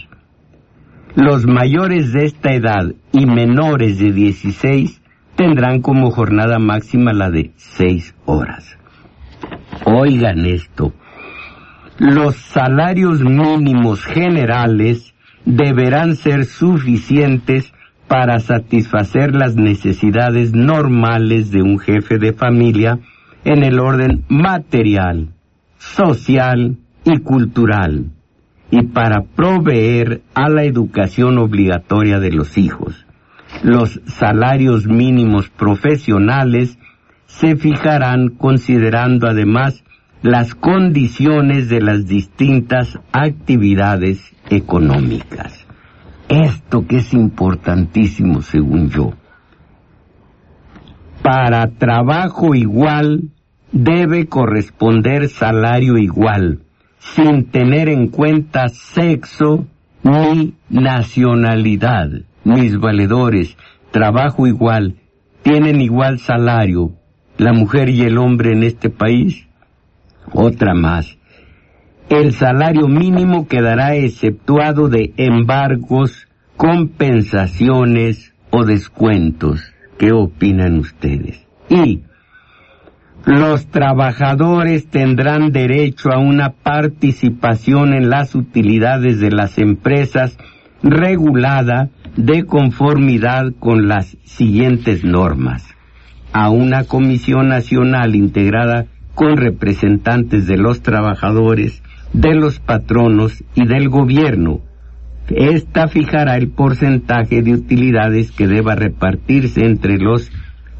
Los 1.16 1.46
mayores 1.46 2.12
de 2.12 2.26
esta 2.26 2.54
edad 2.54 2.92
y 3.12 3.26
menores 3.26 4.00
de 4.00 4.12
16 4.12 5.02
tendrán 5.36 5.82
como 5.82 6.12
jornada 6.12 6.60
máxima 6.60 7.14
la 7.14 7.30
de 7.30 7.52
6 7.56 8.16
horas. 8.26 8.78
Oigan 9.86 10.46
esto, 10.46 10.94
los 11.98 12.36
salarios 12.36 13.22
mínimos 13.22 14.04
generales 14.04 15.14
deberán 15.46 16.16
ser 16.16 16.46
suficientes 16.46 17.74
para 18.08 18.40
satisfacer 18.40 19.34
las 19.34 19.56
necesidades 19.56 20.54
normales 20.54 21.52
de 21.52 21.62
un 21.62 21.80
jefe 21.80 22.18
de 22.18 22.34
familia 22.34 23.00
en 23.44 23.64
el 23.64 23.80
orden 23.80 24.24
material, 24.30 25.33
social 25.84 26.78
y 27.04 27.20
cultural, 27.20 28.06
y 28.72 28.84
para 28.88 29.22
proveer 29.24 30.22
a 30.34 30.50
la 30.50 30.64
educación 30.64 31.38
obligatoria 31.38 32.20
de 32.20 32.32
los 32.32 32.58
hijos. 32.58 33.06
Los 33.62 34.02
salarios 34.06 34.88
mínimos 34.88 35.50
profesionales 35.50 36.80
se 37.28 37.56
fijarán 37.56 38.30
considerando 38.30 39.28
además 39.28 39.84
las 40.22 40.56
condiciones 40.56 41.70
de 41.70 41.82
las 41.82 42.08
distintas 42.08 42.98
actividades 43.12 44.34
económicas. 44.50 45.68
Esto 46.30 46.88
que 46.88 46.98
es 46.98 47.14
importantísimo 47.14 48.42
según 48.42 48.90
yo. 48.90 49.14
Para 51.22 51.68
trabajo 51.68 52.56
igual 52.56 53.33
debe 53.74 54.28
corresponder 54.28 55.28
salario 55.30 55.98
igual, 55.98 56.60
sin 57.00 57.46
tener 57.46 57.90
en 57.90 58.08
cuenta 58.08 58.70
sexo 58.70 59.66
ni 60.04 60.54
nacionalidad. 60.70 62.10
Mis 62.44 62.78
valedores, 62.80 63.58
trabajo 63.92 64.48
igual, 64.48 64.98
tienen 65.42 65.82
igual 65.82 66.20
salario, 66.20 66.92
la 67.38 67.52
mujer 67.52 67.90
y 67.90 68.04
el 68.04 68.18
hombre 68.18 68.52
en 68.54 68.64
este 68.64 68.90
país. 68.90 69.48
Otra 70.32 70.74
más, 70.74 71.18
el 72.10 72.34
salario 72.34 72.88
mínimo 72.88 73.48
quedará 73.48 73.96
exceptuado 73.96 74.88
de 74.88 75.14
embargos, 75.18 76.28
compensaciones 76.58 78.34
o 78.52 78.66
descuentos. 78.66 79.74
¿Qué 79.98 80.12
opinan 80.12 80.80
ustedes? 80.80 81.46
Y 81.70 82.02
los 83.26 83.68
trabajadores 83.68 84.88
tendrán 84.88 85.52
derecho 85.52 86.12
a 86.12 86.20
una 86.20 86.50
participación 86.50 87.94
en 87.94 88.10
las 88.10 88.36
utilidades 88.36 89.20
de 89.20 89.32
las 89.32 89.58
empresas 89.58 90.38
regulada 90.82 91.90
de 92.18 92.44
conformidad 92.44 93.54
con 93.60 93.88
las 93.88 94.18
siguientes 94.26 95.06
normas. 95.06 95.66
A 96.34 96.50
una 96.50 96.84
comisión 96.84 97.48
nacional 97.48 98.16
integrada 98.16 98.88
con 99.16 99.38
representantes 99.38 100.46
de 100.46 100.58
los 100.58 100.82
trabajadores, 100.82 101.82
de 102.12 102.36
los 102.36 102.60
patronos 102.60 103.44
y 103.56 103.66
del 103.66 103.88
gobierno. 103.88 104.60
Esta 105.30 105.88
fijará 105.88 106.36
el 106.36 106.50
porcentaje 106.50 107.42
de 107.42 107.54
utilidades 107.54 108.32
que 108.32 108.48
deba 108.48 108.76
repartirse 108.76 109.66
entre 109.66 109.98
los 109.98 110.30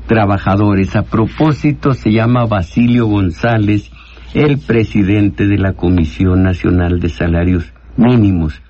trabajadores. 0.08 0.96
A 0.96 1.04
propósito, 1.04 1.94
se 1.94 2.12
llama 2.12 2.46
Basilio 2.46 3.08
González, 3.08 3.92
el 4.34 4.60
presidente 4.60 5.48
de 5.48 5.58
la 5.58 5.74
Comisión 5.74 6.44
Nacional 6.44 7.00
de 7.00 7.10
Salarios 7.10 7.74
Mínimos. 7.98 8.62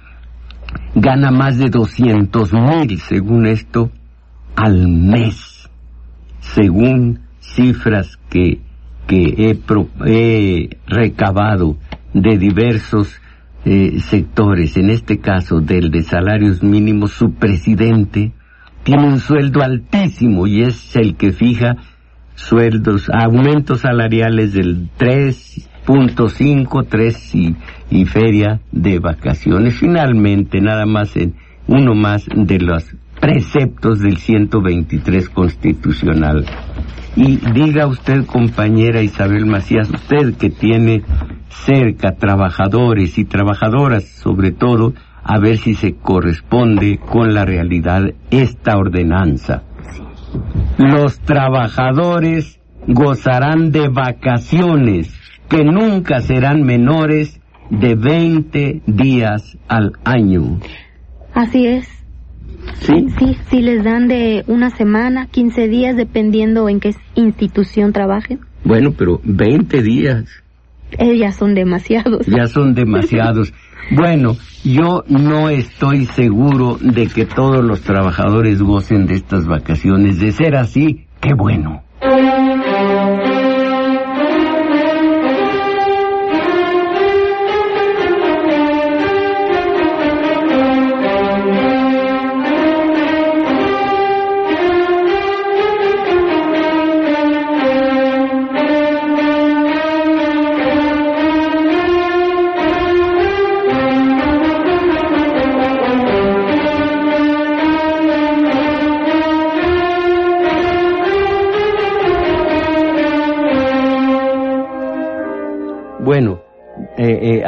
Gana 0.96 1.32
más 1.32 1.58
de 1.58 1.70
200 1.70 2.54
mil, 2.54 3.00
según 3.00 3.46
esto, 3.46 3.92
al 4.56 4.88
mes, 4.88 5.70
según 6.40 7.22
cifras 7.40 8.18
que, 8.30 8.62
que 9.08 9.52
he 10.06 10.70
recabado 10.88 11.78
de 12.14 12.38
diversos 12.38 13.20
eh, 13.66 14.00
sectores, 14.02 14.76
en 14.78 14.90
este 14.90 15.20
caso 15.20 15.62
del 15.62 15.90
de 15.90 16.04
salarios 16.04 16.62
mínimos, 16.62 17.14
su 17.14 17.34
presidente 17.34 18.34
tiene 18.84 19.08
un 19.08 19.20
sueldo 19.20 19.62
altísimo 19.62 20.48
y 20.48 20.64
es 20.64 20.96
el 20.96 21.16
que 21.16 21.32
fija 21.32 21.76
sueldos, 22.36 23.10
aumentos 23.10 23.82
salariales 23.82 24.54
del 24.54 24.90
3.5, 24.98 26.86
3 26.90 27.36
y, 27.36 27.56
y 27.90 28.06
feria 28.06 28.62
de 28.72 29.00
vacaciones. 29.00 29.78
Finalmente, 29.78 30.62
nada 30.62 30.86
más 30.86 31.16
en 31.16 31.36
uno 31.68 31.96
más 31.96 32.26
de 32.26 32.60
los 32.60 32.96
preceptos 33.20 34.00
del 34.00 34.18
123 34.18 35.30
constitucional. 35.30 36.46
Y 37.16 37.38
diga 37.54 37.88
usted, 37.88 38.26
compañera 38.26 39.02
Isabel 39.02 39.46
Macías, 39.46 39.90
usted 39.90 40.36
que 40.36 40.50
tiene 40.50 41.04
cerca 41.50 42.16
trabajadores 42.16 43.18
y 43.18 43.26
trabajadoras 43.26 44.06
sobre 44.06 44.52
todo, 44.52 44.94
a 45.24 45.40
ver 45.40 45.58
si 45.58 45.76
se 45.76 45.96
corresponde 45.96 47.00
con 47.00 47.34
la 47.34 47.46
realidad 47.46 48.14
esta 48.30 48.78
ordenanza. 48.78 49.64
Los 50.78 51.20
trabajadores 51.20 52.60
gozarán 52.88 53.72
de 53.72 53.88
vacaciones 53.88 55.14
que 55.48 55.64
nunca 55.64 56.22
serán 56.22 56.64
menores 56.64 57.40
de 57.70 57.96
20 57.96 58.82
días 58.88 59.58
al 59.68 59.94
año. 60.04 60.60
Así 61.34 61.68
es. 61.68 61.88
¿Sí? 62.80 63.08
Sí, 63.18 63.38
sí 63.50 63.62
les 63.62 63.84
dan 63.84 64.08
de 64.08 64.44
una 64.48 64.70
semana, 64.70 65.28
15 65.28 65.68
días, 65.68 65.96
dependiendo 65.96 66.70
en 66.70 66.80
qué 66.80 66.96
institución 67.16 67.94
trabajen. 67.94 68.40
Bueno, 68.64 68.94
pero 68.98 69.20
20 69.24 69.82
días. 69.82 70.26
Eh, 70.98 71.18
ya 71.18 71.32
son 71.32 71.56
demasiados. 71.56 72.26
Ya 72.28 72.48
son 72.48 72.74
demasiados. 72.74 73.54
Bueno, 73.92 74.38
yo 74.64 75.04
no 75.08 75.50
estoy 75.50 76.06
seguro 76.06 76.78
de 76.80 77.08
que 77.08 77.26
todos 77.26 77.64
los 77.64 77.82
trabajadores 77.82 78.62
gocen 78.62 79.06
de 79.06 79.16
estas 79.16 79.46
vacaciones. 79.46 80.20
De 80.20 80.32
ser 80.32 80.56
así, 80.56 81.06
qué 81.20 81.34
bueno. 81.34 81.84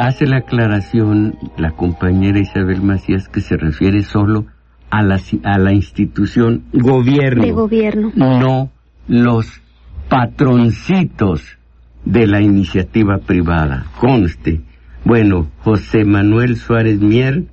Hace 0.08 0.26
la 0.26 0.38
aclaración 0.38 1.38
la 1.58 1.72
compañera 1.72 2.40
Isabel 2.40 2.82
Macías 2.82 3.28
que 3.28 3.42
se 3.42 3.58
refiere 3.58 4.04
solo 4.04 4.46
a 4.90 5.02
la, 5.02 5.20
a 5.44 5.58
la 5.58 5.74
institución 5.74 6.64
gobierno. 6.74 7.44
De 7.44 7.52
gobierno. 7.52 8.12
No 8.16 8.70
los 9.08 9.62
patroncitos 10.10 11.58
de 12.06 12.28
la 12.28 12.42
iniciativa 12.42 13.18
privada. 13.18 13.86
Conste. 14.00 14.62
Bueno, 15.04 15.48
José 15.60 16.06
Manuel 16.06 16.58
Suárez 16.58 17.00
Mier, 17.00 17.44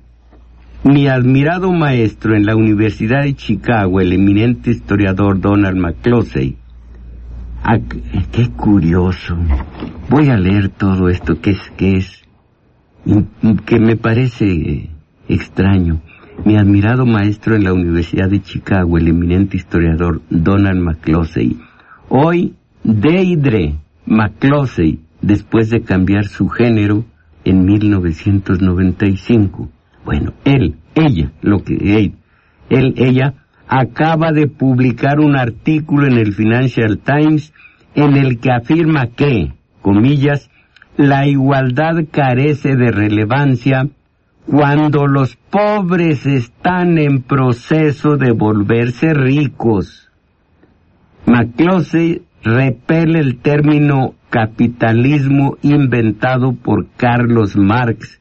mi 0.83 1.07
admirado 1.07 1.71
maestro 1.71 2.35
en 2.35 2.45
la 2.45 2.55
Universidad 2.55 3.23
de 3.23 3.35
Chicago, 3.35 3.99
el 4.01 4.13
eminente 4.13 4.71
historiador 4.71 5.39
Donald 5.39 5.77
McCloskey, 5.77 6.57
Ah, 7.65 7.79
qué 8.33 8.49
curioso. 8.49 9.37
Voy 10.09 10.27
a 10.27 10.35
leer 10.35 10.67
todo 10.67 11.07
esto 11.07 11.39
que 11.39 11.51
es, 11.51 11.71
que 11.77 11.95
es, 11.95 12.22
que 13.65 13.79
me 13.79 13.95
parece 13.95 14.89
extraño. 15.27 16.01
Mi 16.45 16.57
admirado 16.57 17.05
maestro 17.05 17.55
en 17.55 17.63
la 17.63 17.73
Universidad 17.73 18.29
de 18.29 18.41
Chicago, 18.41 18.97
el 18.97 19.07
eminente 19.07 19.57
historiador 19.57 20.21
Donald 20.29 20.79
McCloskey, 20.79 21.57
hoy 22.09 22.53
Deidre 22.83 23.75
McCloskey, 24.05 24.99
después 25.21 25.69
de 25.69 25.81
cambiar 25.81 26.25
su 26.25 26.49
género 26.49 27.05
en 27.45 27.65
1995. 27.65 29.69
Bueno, 30.05 30.33
él, 30.43 30.75
ella, 30.95 31.31
lo 31.41 31.63
que 31.63 31.75
él, 31.75 32.13
él, 32.69 32.93
ella 32.97 33.35
acaba 33.67 34.31
de 34.31 34.47
publicar 34.47 35.19
un 35.19 35.35
artículo 35.35 36.07
en 36.07 36.17
el 36.17 36.33
Financial 36.33 36.99
Times 36.99 37.53
en 37.95 38.17
el 38.17 38.39
que 38.39 38.51
afirma 38.51 39.07
que, 39.07 39.53
comillas, 39.81 40.49
la 40.97 41.27
igualdad 41.27 42.05
carece 42.11 42.75
de 42.75 42.91
relevancia 42.91 43.87
cuando 44.45 45.07
los 45.07 45.35
pobres 45.35 46.25
están 46.25 46.97
en 46.97 47.21
proceso 47.21 48.17
de 48.17 48.31
volverse 48.31 49.13
ricos. 49.13 50.09
McCloskey 51.25 52.23
repele 52.43 53.19
el 53.19 53.37
término 53.37 54.15
capitalismo 54.29 55.57
inventado 55.61 56.53
por 56.53 56.87
Carlos 56.97 57.55
Marx 57.55 58.19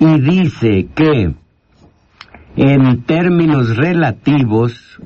y 0.00 0.20
dice 0.20 0.88
que 0.94 1.34
en 2.56 3.02
términos 3.04 3.76
relativos, 3.76 5.00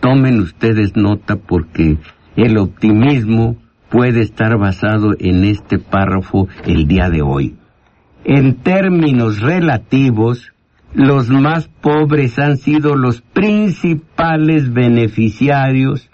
tomen 0.00 0.40
ustedes 0.40 0.96
nota 0.96 1.36
porque 1.36 1.98
el 2.36 2.58
optimismo 2.58 3.56
puede 3.90 4.20
estar 4.20 4.58
basado 4.58 5.12
en 5.18 5.44
este 5.44 5.78
párrafo 5.78 6.48
el 6.66 6.86
día 6.86 7.10
de 7.10 7.22
hoy. 7.22 7.56
En 8.24 8.56
términos 8.56 9.40
relativos, 9.40 10.52
los 10.94 11.28
más 11.28 11.68
pobres 11.80 12.38
han 12.38 12.56
sido 12.56 12.96
los 12.96 13.20
principales 13.20 14.72
beneficiarios 14.72 16.10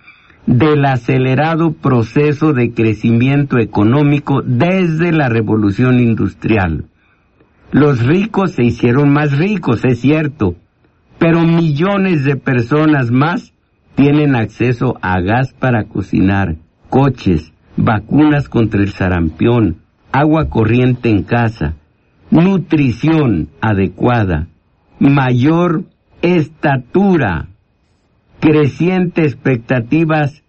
del 0.46 0.84
acelerado 0.84 1.72
proceso 1.72 2.52
de 2.52 2.72
crecimiento 2.74 3.58
económico 3.58 4.42
desde 4.42 5.12
la 5.12 5.28
revolución 5.28 6.00
industrial. 6.00 6.84
Los 7.72 8.04
ricos 8.04 8.52
se 8.52 8.64
hicieron 8.64 9.12
más 9.12 9.36
ricos, 9.36 9.84
es 9.84 10.00
cierto, 10.00 10.54
pero 11.18 11.40
millones 11.42 12.24
de 12.24 12.36
personas 12.36 13.10
más 13.10 13.52
tienen 13.94 14.36
acceso 14.36 14.98
a 15.00 15.20
gas 15.20 15.54
para 15.54 15.84
cocinar, 15.84 16.56
coches, 16.90 17.53
vacunas 17.76 18.48
contra 18.48 18.80
el 18.80 18.90
sarampión, 18.90 19.78
agua 20.12 20.48
corriente 20.48 21.10
en 21.10 21.22
casa, 21.22 21.74
nutrición 22.30 23.48
adecuada, 23.60 24.48
mayor 24.98 25.84
estatura, 26.22 27.48
creciente 28.40 29.24
expectativas, 29.24 30.42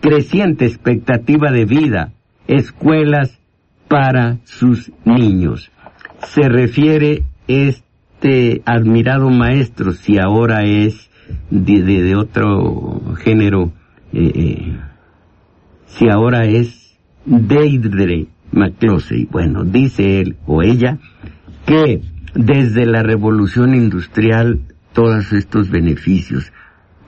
creciente 0.00 0.66
expectativa 0.66 1.50
de 1.50 1.64
vida, 1.64 2.12
escuelas 2.46 3.40
para 3.88 4.38
sus 4.44 4.92
niños. 5.04 5.70
Se 6.24 6.48
refiere 6.48 7.22
este 7.48 8.62
admirado 8.64 9.30
maestro, 9.30 9.92
si 9.92 10.18
ahora 10.18 10.64
es 10.64 11.10
de, 11.50 12.14
otro 12.16 13.14
género, 13.16 13.72
eh, 14.12 14.32
eh, 14.34 14.80
si 15.90 16.08
ahora 16.08 16.44
es 16.44 16.98
Deidre 17.24 18.28
McCloskey. 18.52 19.26
Bueno, 19.26 19.64
dice 19.64 20.20
él 20.20 20.36
o 20.46 20.62
ella 20.62 20.98
que 21.66 22.02
desde 22.34 22.86
la 22.86 23.02
revolución 23.02 23.74
industrial 23.74 24.60
todos 24.92 25.32
estos 25.32 25.70
beneficios 25.70 26.52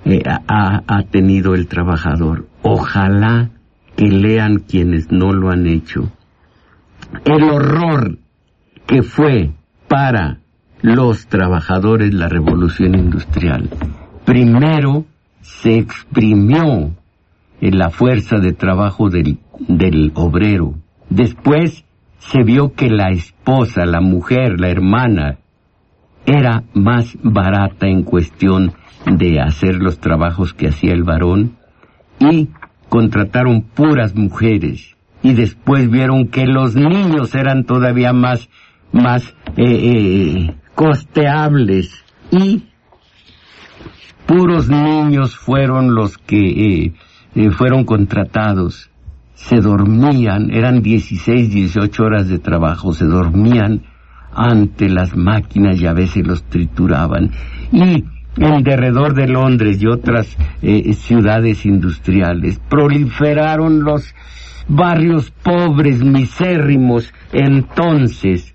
eh, 0.05 0.23
ha, 0.27 0.83
ha 0.87 1.03
tenido 1.05 1.55
el 1.55 1.67
trabajador. 1.67 2.49
Ojalá 2.63 3.51
que 3.97 4.07
lean 4.07 4.59
quienes 4.59 5.11
no 5.11 5.33
lo 5.33 5.51
han 5.51 5.67
hecho. 5.67 6.13
El 7.25 7.43
horror 7.45 8.19
que 8.87 9.03
fue 9.03 9.53
para 9.89 10.39
los 10.81 11.27
trabajadores 11.27 12.13
la 12.13 12.29
revolución 12.29 12.95
industrial. 12.95 13.71
Primero 14.25 15.07
se 15.41 15.79
exprimió 15.79 16.93
la 17.71 17.91
fuerza 17.91 18.39
de 18.39 18.53
trabajo 18.53 19.09
del, 19.09 19.39
del 19.69 20.13
obrero. 20.15 20.75
Después 21.09 21.85
se 22.19 22.43
vio 22.43 22.73
que 22.75 22.89
la 22.91 23.11
esposa, 23.11 23.85
la 23.87 24.01
mujer, 24.01 24.61
la 24.61 24.69
hermana, 24.69 25.39
era 26.27 26.65
más 26.75 27.17
barata 27.23 27.89
en 27.89 28.03
cuestión 28.03 28.73
de 29.07 29.41
hacer 29.41 29.77
los 29.77 29.99
trabajos 29.99 30.55
que 30.55 30.69
hacía 30.69 30.93
el 30.93 31.03
varón 31.03 31.57
y 32.21 32.49
contrataron 32.89 33.63
puras 33.63 34.15
mujeres 34.15 34.97
y 35.23 35.35
después 35.35 35.91
vieron 35.91 36.29
que 36.29 36.47
los 36.47 36.75
niños 36.75 37.35
eran 37.35 37.65
todavía 37.65 38.13
más 38.13 38.49
más 38.93 39.35
eh, 39.57 39.65
eh, 39.65 40.55
costeables 40.75 42.05
y 42.31 42.65
puros 44.27 44.69
niños 44.69 45.37
fueron 45.37 45.95
los 45.95 46.19
que 46.19 46.39
eh, 46.39 46.93
fueron 47.57 47.85
contratados 47.85 48.91
se 49.43 49.57
dormían, 49.61 50.51
eran 50.53 50.83
16, 50.83 51.51
18 51.51 52.03
horas 52.03 52.29
de 52.29 52.39
trabajo, 52.39 52.93
se 52.93 53.07
dormían 53.07 53.83
ante 54.33 54.89
las 54.89 55.17
máquinas 55.17 55.81
y 55.81 55.87
a 55.87 55.93
veces 55.93 56.27
los 56.27 56.45
trituraban. 56.45 57.31
Y 57.73 58.05
en 58.37 58.63
derredor 58.63 59.15
de 59.15 59.27
Londres 59.27 59.83
y 59.83 59.87
otras 59.87 60.37
eh, 60.63 60.93
ciudades 60.95 61.67
industriales 61.67 62.61
proliferaron 62.69 63.83
los 63.83 64.15
barrios 64.69 65.31
pobres, 65.31 66.05
misérrimos. 66.05 67.13
Entonces, 67.33 68.55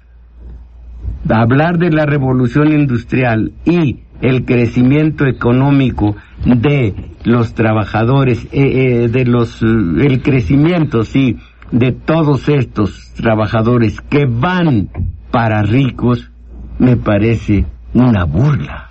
hablar 1.29 1.77
de 1.77 1.91
la 1.91 2.05
revolución 2.05 2.71
industrial 2.71 3.51
y 3.65 3.99
el 4.21 4.45
crecimiento 4.45 5.25
económico 5.25 6.15
de 6.45 6.95
los 7.27 7.53
trabajadores, 7.53 8.45
eh, 8.53 9.03
eh, 9.03 9.07
de 9.09 9.25
los, 9.25 9.61
el 9.61 10.21
crecimiento, 10.21 11.03
sí, 11.03 11.37
de 11.71 11.91
todos 11.91 12.47
estos 12.47 13.11
trabajadores 13.15 13.99
que 13.99 14.25
van 14.25 14.89
para 15.29 15.61
ricos, 15.61 16.31
me 16.79 16.95
parece 16.95 17.65
una 17.93 18.23
burla. 18.23 18.86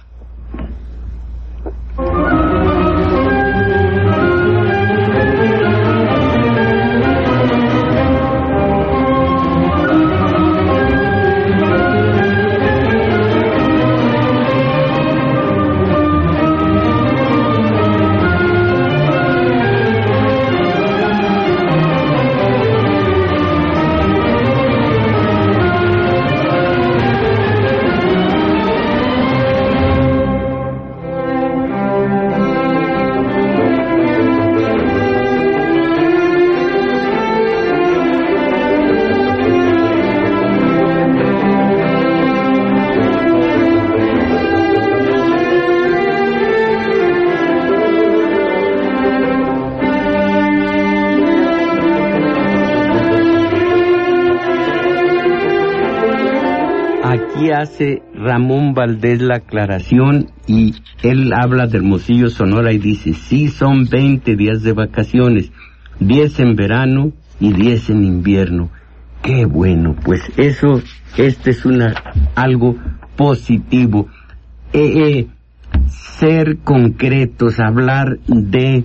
Valdés 58.76 59.22
la 59.22 59.36
aclaración 59.36 60.30
y 60.46 60.74
él 61.02 61.32
habla 61.32 61.66
de 61.66 61.78
Hermosillo, 61.78 62.28
Sonora 62.28 62.72
y 62.72 62.78
dice, 62.78 63.14
sí 63.14 63.48
son 63.48 63.88
20 63.88 64.36
días 64.36 64.62
de 64.62 64.72
vacaciones, 64.72 65.50
10 65.98 66.40
en 66.40 66.56
verano 66.56 67.12
y 67.40 67.52
10 67.54 67.90
en 67.90 68.04
invierno. 68.04 68.70
Qué 69.22 69.46
bueno, 69.46 69.96
pues 70.04 70.20
eso, 70.36 70.82
este 71.16 71.50
es 71.50 71.64
una, 71.64 71.94
algo 72.34 72.76
positivo. 73.16 74.08
Eh, 74.74 74.92
eh, 75.08 75.26
ser 76.18 76.58
concretos, 76.58 77.58
hablar 77.58 78.18
de, 78.26 78.84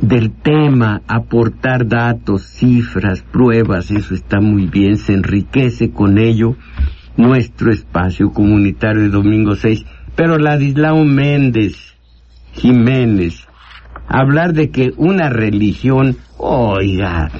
del 0.00 0.30
tema, 0.30 1.02
aportar 1.08 1.88
datos, 1.88 2.42
cifras, 2.42 3.22
pruebas, 3.22 3.90
eso 3.90 4.14
está 4.14 4.40
muy 4.40 4.68
bien, 4.68 4.98
se 4.98 5.14
enriquece 5.14 5.90
con 5.90 6.18
ello 6.18 6.56
nuestro 7.16 7.72
espacio 7.72 8.30
comunitario 8.32 9.02
de 9.02 9.08
domingo 9.08 9.56
6. 9.56 9.84
Pero 10.14 10.38
Ladislao 10.38 11.04
Méndez 11.04 11.94
Jiménez, 12.52 13.46
hablar 14.08 14.52
de 14.52 14.70
que 14.70 14.92
una 14.96 15.30
religión, 15.30 16.16
oiga, 16.38 17.30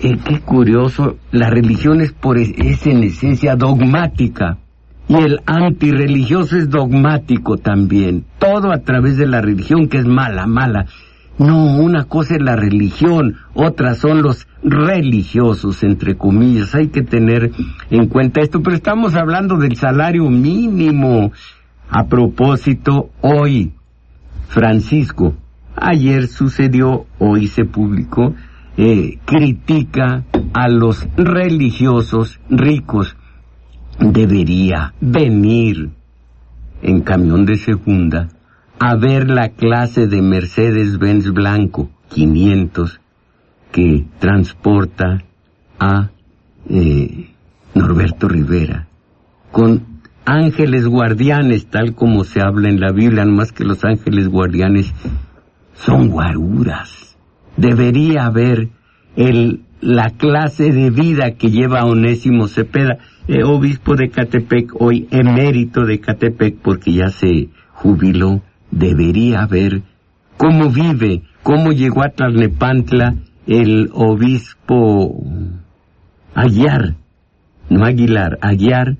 eh, 0.00 0.16
qué 0.24 0.40
curioso, 0.40 1.18
la 1.30 1.50
religión 1.50 2.00
es, 2.00 2.12
por, 2.12 2.38
es 2.38 2.86
en 2.86 3.04
esencia 3.04 3.54
dogmática 3.54 4.58
Y 5.08 5.14
el 5.14 5.40
antirreligioso 5.44 6.56
es 6.56 6.70
dogmático 6.70 7.58
también. 7.58 8.24
Todo 8.38 8.72
a 8.72 8.78
través 8.78 9.16
de 9.16 9.26
la 9.26 9.40
religión 9.40 9.88
que 9.88 9.98
es 9.98 10.06
mala, 10.06 10.46
mala. 10.46 10.86
No, 11.40 11.76
una 11.76 12.04
cosa 12.04 12.34
es 12.34 12.42
la 12.42 12.54
religión, 12.54 13.36
otra 13.54 13.94
son 13.94 14.20
los 14.20 14.46
religiosos, 14.62 15.82
entre 15.82 16.14
comillas. 16.18 16.74
Hay 16.74 16.88
que 16.88 17.00
tener 17.00 17.50
en 17.88 18.08
cuenta 18.08 18.42
esto, 18.42 18.62
pero 18.62 18.76
estamos 18.76 19.14
hablando 19.14 19.56
del 19.56 19.74
salario 19.76 20.28
mínimo. 20.28 21.32
A 21.88 22.08
propósito, 22.08 23.08
hoy, 23.22 23.72
Francisco, 24.48 25.34
ayer 25.76 26.26
sucedió, 26.28 27.06
hoy 27.18 27.46
se 27.46 27.64
publicó, 27.64 28.34
eh, 28.76 29.18
critica 29.24 30.24
a 30.52 30.68
los 30.68 31.08
religiosos 31.16 32.38
ricos. 32.50 33.16
Debería 33.98 34.92
venir 35.00 35.88
en 36.82 37.00
camión 37.00 37.46
de 37.46 37.56
segunda 37.56 38.28
a 38.82 38.96
ver 38.96 39.28
la 39.28 39.50
clase 39.50 40.06
de 40.06 40.22
Mercedes-Benz 40.22 41.32
blanco 41.32 41.90
500 42.08 42.98
que 43.70 44.06
transporta 44.18 45.22
a 45.78 46.10
eh, 46.66 47.28
Norberto 47.74 48.26
Rivera 48.26 48.88
con 49.52 50.00
ángeles 50.24 50.86
guardianes, 50.86 51.66
tal 51.66 51.94
como 51.94 52.24
se 52.24 52.40
habla 52.40 52.70
en 52.70 52.80
la 52.80 52.90
Biblia, 52.90 53.26
más 53.26 53.52
que 53.52 53.64
los 53.64 53.84
ángeles 53.84 54.28
guardianes 54.28 54.94
son 55.74 56.08
guaruras. 56.08 57.18
Debería 57.58 58.24
haber 58.24 58.70
el, 59.14 59.60
la 59.82 60.08
clase 60.08 60.72
de 60.72 60.88
vida 60.88 61.32
que 61.32 61.50
lleva 61.50 61.84
Onésimo 61.84 62.48
Cepeda, 62.48 62.96
eh, 63.28 63.44
obispo 63.44 63.94
de 63.94 64.08
Catepec, 64.08 64.72
hoy 64.80 65.06
emérito 65.10 65.84
de 65.84 66.00
Catepec, 66.00 66.56
porque 66.62 66.94
ya 66.94 67.10
se 67.10 67.50
jubiló 67.72 68.40
debería 68.70 69.46
ver 69.46 69.82
cómo 70.36 70.70
vive, 70.70 71.22
cómo 71.42 71.72
llegó 71.72 72.02
a 72.02 72.10
Tlalnepantla 72.10 73.14
el 73.46 73.90
obispo 73.92 75.22
Aguiar, 76.34 76.94
no 77.68 77.84
Aguilar, 77.84 78.38
Aguiar, 78.40 78.96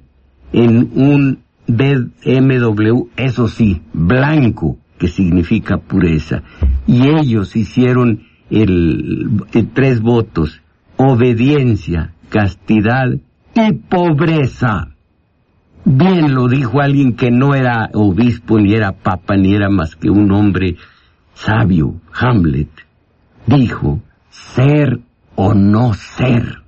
en 0.53 0.91
un 0.95 1.39
BMW, 1.67 3.09
eso 3.17 3.49
sí, 3.49 3.83
blanco, 3.93 4.79
que 4.99 5.09
significa 5.09 5.79
pureza. 5.79 6.43
Y 6.87 7.09
ellos 7.09 7.55
hicieron 7.57 8.23
el, 8.51 9.45
tres 9.73 10.01
votos, 10.01 10.61
obediencia, 10.97 12.13
castidad 12.29 13.07
y 13.55 13.73
pobreza. 13.73 14.90
Bien 15.85 16.35
lo 16.35 16.47
dijo 16.47 16.81
alguien 16.81 17.15
que 17.15 17.31
no 17.31 17.55
era 17.55 17.89
obispo, 17.95 18.59
ni 18.59 18.75
era 18.75 18.93
papa, 18.93 19.37
ni 19.37 19.55
era 19.55 19.71
más 19.71 19.97
que 19.97 20.11
un 20.11 20.31
hombre 20.31 20.77
sabio, 21.33 22.01
Hamlet. 22.13 22.69
Dijo, 23.47 24.01
ser 24.29 25.01
o 25.37 25.55
no 25.55 25.95
ser. 25.95 26.63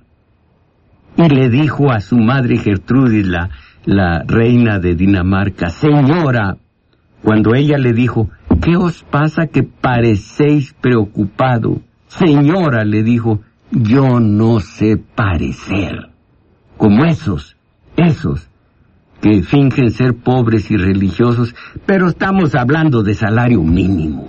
Y 1.15 1.29
le 1.29 1.49
dijo 1.49 1.91
a 1.91 1.99
su 1.99 2.17
madre 2.17 2.57
Gertrudis, 2.57 3.27
la, 3.27 3.51
la 3.85 4.23
reina 4.25 4.79
de 4.79 4.95
Dinamarca, 4.95 5.69
señora, 5.69 6.57
cuando 7.21 7.53
ella 7.53 7.77
le 7.77 7.93
dijo, 7.93 8.31
¿qué 8.61 8.75
os 8.77 9.03
pasa 9.03 9.45
que 9.45 9.61
parecéis 9.61 10.73
preocupado? 10.73 11.81
Señora, 12.07 12.83
le 12.83 13.03
dijo, 13.03 13.41
yo 13.71 14.19
no 14.19 14.59
sé 14.59 14.97
parecer. 14.97 16.09
Como 16.77 17.05
esos, 17.05 17.55
esos 17.95 18.49
que 19.23 19.41
fingen 19.41 19.89
ser 19.89 20.15
pobres 20.15 20.69
y 20.69 20.75
religiosos, 20.75 21.55
pero 21.85 22.09
estamos 22.09 22.55
hablando 22.55 23.03
de 23.03 23.13
salario 23.13 23.63
mínimo. 23.63 24.27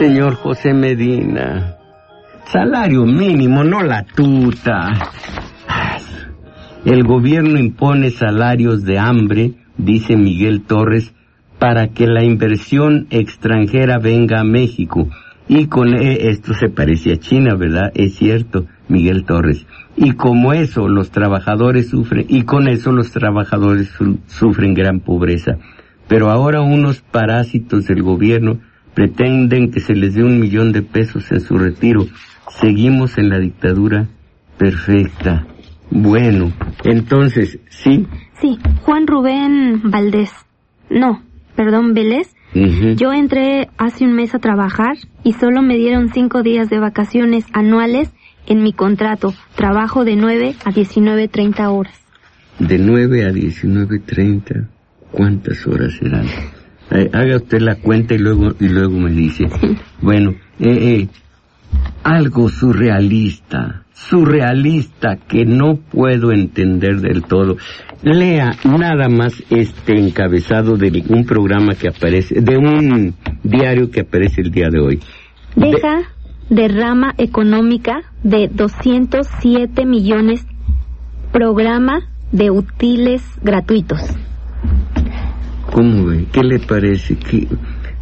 Señor 0.00 0.34
José 0.34 0.74
Medina, 0.74 1.76
salario 2.46 3.04
mínimo, 3.04 3.62
no 3.62 3.84
la 3.84 4.02
tuta. 4.02 4.94
El 6.84 7.04
gobierno 7.04 7.56
impone 7.56 8.10
salarios 8.10 8.82
de 8.82 8.98
hambre 8.98 9.67
dice 9.78 10.16
Miguel 10.16 10.62
Torres, 10.62 11.14
para 11.58 11.88
que 11.88 12.06
la 12.06 12.24
inversión 12.24 13.06
extranjera 13.10 13.98
venga 13.98 14.40
a 14.40 14.44
México. 14.44 15.08
Y 15.48 15.66
con 15.66 15.94
e, 15.94 16.28
esto 16.28 16.52
se 16.52 16.68
parece 16.68 17.12
a 17.12 17.16
China, 17.16 17.54
¿verdad? 17.54 17.90
Es 17.94 18.16
cierto, 18.16 18.66
Miguel 18.88 19.24
Torres. 19.24 19.66
Y 19.96 20.12
como 20.12 20.52
eso 20.52 20.86
los 20.88 21.10
trabajadores 21.10 21.88
sufren, 21.88 22.26
y 22.28 22.42
con 22.42 22.68
eso 22.68 22.92
los 22.92 23.10
trabajadores 23.10 23.90
sufren 24.26 24.74
gran 24.74 25.00
pobreza. 25.00 25.58
Pero 26.06 26.30
ahora 26.30 26.60
unos 26.60 27.00
parásitos 27.00 27.86
del 27.86 28.02
gobierno 28.02 28.60
pretenden 28.94 29.70
que 29.70 29.80
se 29.80 29.94
les 29.94 30.14
dé 30.14 30.24
un 30.24 30.40
millón 30.40 30.72
de 30.72 30.82
pesos 30.82 31.30
en 31.32 31.40
su 31.40 31.58
retiro. 31.58 32.06
Seguimos 32.48 33.18
en 33.18 33.30
la 33.30 33.38
dictadura 33.38 34.08
perfecta. 34.58 35.46
Bueno, 35.90 36.52
entonces, 36.84 37.58
¿sí? 37.68 38.06
Sí, 38.40 38.58
Juan 38.82 39.06
Rubén 39.06 39.90
Valdés. 39.90 40.30
No, 40.90 41.22
perdón, 41.56 41.94
Vélez. 41.94 42.34
Yo 42.96 43.12
entré 43.12 43.68
hace 43.76 44.04
un 44.04 44.14
mes 44.14 44.34
a 44.34 44.38
trabajar 44.38 44.96
y 45.22 45.34
solo 45.34 45.60
me 45.60 45.76
dieron 45.76 46.10
cinco 46.12 46.42
días 46.42 46.70
de 46.70 46.78
vacaciones 46.78 47.44
anuales 47.52 48.10
en 48.46 48.62
mi 48.62 48.72
contrato. 48.72 49.34
Trabajo 49.54 50.04
de 50.04 50.16
9 50.16 50.56
a 50.64 50.70
19.30 50.70 51.70
horas. 51.70 51.94
De 52.58 52.78
9 52.78 53.24
a 53.26 53.30
19.30, 53.30 54.66
¿cuántas 55.12 55.66
horas 55.66 55.92
serán? 56.00 56.26
Eh, 56.90 57.10
haga 57.12 57.36
usted 57.36 57.60
la 57.60 57.76
cuenta 57.76 58.14
y 58.14 58.18
luego, 58.18 58.54
y 58.58 58.68
luego 58.68 58.98
me 58.98 59.12
dice. 59.12 59.44
Bueno, 60.00 60.30
eh, 60.58 61.02
eh, 61.02 61.08
algo 62.02 62.48
surrealista, 62.48 63.84
surrealista 63.98 65.16
que 65.16 65.44
no 65.44 65.76
puedo 65.76 66.32
entender 66.32 67.00
del 67.00 67.22
todo. 67.24 67.56
Lea 68.02 68.52
nada 68.64 69.08
más 69.08 69.42
este 69.50 69.98
encabezado 69.98 70.76
de 70.76 71.02
un 71.08 71.24
programa 71.24 71.74
que 71.74 71.88
aparece, 71.88 72.40
de 72.40 72.56
un 72.56 73.14
diario 73.42 73.90
que 73.90 74.00
aparece 74.00 74.42
el 74.42 74.50
día 74.50 74.68
de 74.70 74.80
hoy. 74.80 75.00
Deja 75.56 76.02
de 76.48 76.68
rama 76.68 77.14
económica 77.18 78.02
de 78.22 78.48
207 78.48 79.84
millones 79.84 80.46
programa 81.32 82.08
de 82.32 82.50
útiles 82.50 83.22
gratuitos. 83.42 84.00
¿Cómo 85.72 86.06
ve? 86.06 86.24
¿Qué 86.32 86.42
le 86.42 86.58
parece? 86.60 87.16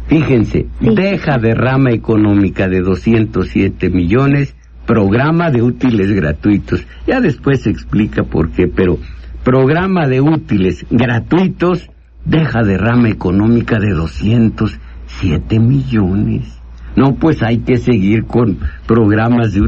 Fíjense, 0.07 0.67
deja 0.79 1.37
de 1.37 1.53
rama 1.53 1.91
económica 1.91 2.69
de 2.69 2.81
207 2.81 3.89
millones, 3.89 4.55
programa 4.87 5.51
de 5.51 5.61
útiles 5.61 6.11
gratuitos. 6.11 6.87
Ya 7.05 7.19
después 7.19 7.61
se 7.61 7.69
explica 7.69 8.23
por 8.23 8.49
qué, 8.49 8.67
pero 8.67 8.97
programa 9.43 10.07
de 10.07 10.21
útiles 10.21 10.83
gratuitos 10.89 11.87
deja 12.25 12.63
de 12.63 12.77
rama 12.77 13.09
económica 13.09 13.77
de 13.79 13.91
207 13.91 15.59
millones. 15.59 16.57
No, 16.95 17.13
pues 17.15 17.43
hay 17.43 17.59
que 17.59 17.77
seguir 17.77 18.23
con 18.23 18.57
programas 18.87 19.53
de, 19.53 19.61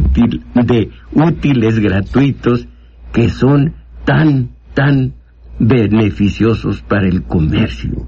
de 0.55 0.89
útiles 1.13 1.77
gratuitos 1.79 2.67
que 3.13 3.29
son 3.29 3.75
tan, 4.05 4.49
tan 4.73 5.13
beneficiosos 5.60 6.82
para 6.82 7.08
el 7.08 7.23
comercio. 7.23 8.08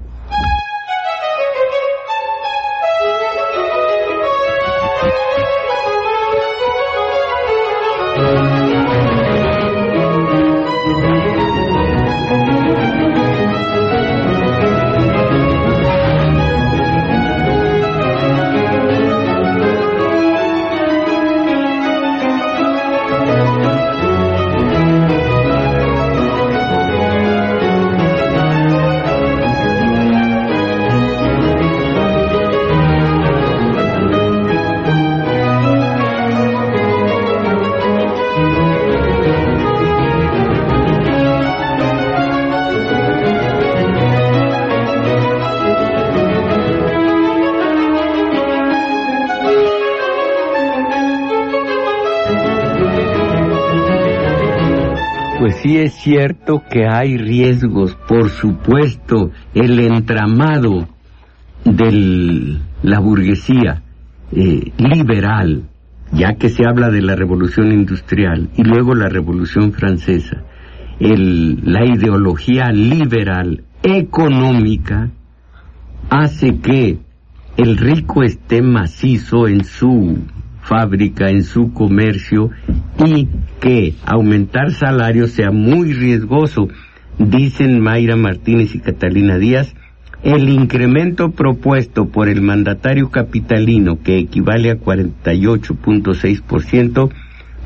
Thank 8.22 8.46
you. 8.46 8.51
Cierto 56.22 56.62
que 56.70 56.86
hay 56.86 57.16
riesgos, 57.16 57.96
por 58.06 58.30
supuesto, 58.30 59.32
el 59.54 59.80
entramado 59.80 60.86
de 61.64 62.60
la 62.84 63.00
burguesía 63.00 63.82
eh, 64.30 64.70
liberal, 64.78 65.64
ya 66.12 66.34
que 66.34 66.48
se 66.48 66.64
habla 66.64 66.90
de 66.90 67.02
la 67.02 67.16
revolución 67.16 67.72
industrial 67.72 68.50
y 68.56 68.62
luego 68.62 68.94
la 68.94 69.08
revolución 69.08 69.72
francesa, 69.72 70.44
la 71.00 71.84
ideología 71.84 72.70
liberal 72.70 73.64
económica 73.82 75.10
hace 76.08 76.60
que 76.60 77.00
el 77.56 77.76
rico 77.78 78.22
esté 78.22 78.62
macizo 78.62 79.48
en 79.48 79.64
su 79.64 80.18
fábrica, 80.62 81.28
en 81.28 81.44
su 81.44 81.72
comercio 81.72 82.50
y 83.04 83.28
que 83.60 83.94
aumentar 84.06 84.72
salarios 84.72 85.32
sea 85.32 85.50
muy 85.50 85.92
riesgoso. 85.92 86.68
Dicen 87.18 87.80
Mayra 87.80 88.16
Martínez 88.16 88.74
y 88.74 88.78
Catalina 88.78 89.36
Díaz, 89.36 89.74
el 90.22 90.48
incremento 90.48 91.32
propuesto 91.32 92.08
por 92.08 92.28
el 92.28 92.40
mandatario 92.40 93.10
capitalino, 93.10 94.00
que 94.02 94.16
equivale 94.18 94.70
a 94.70 94.78
48.6%, 94.78 97.10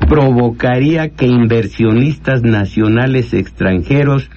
provocaría 0.09 1.07
que 1.09 1.27
inversionistas 1.27 2.41
nacionales 2.43 3.33
extranjeros 3.33 4.29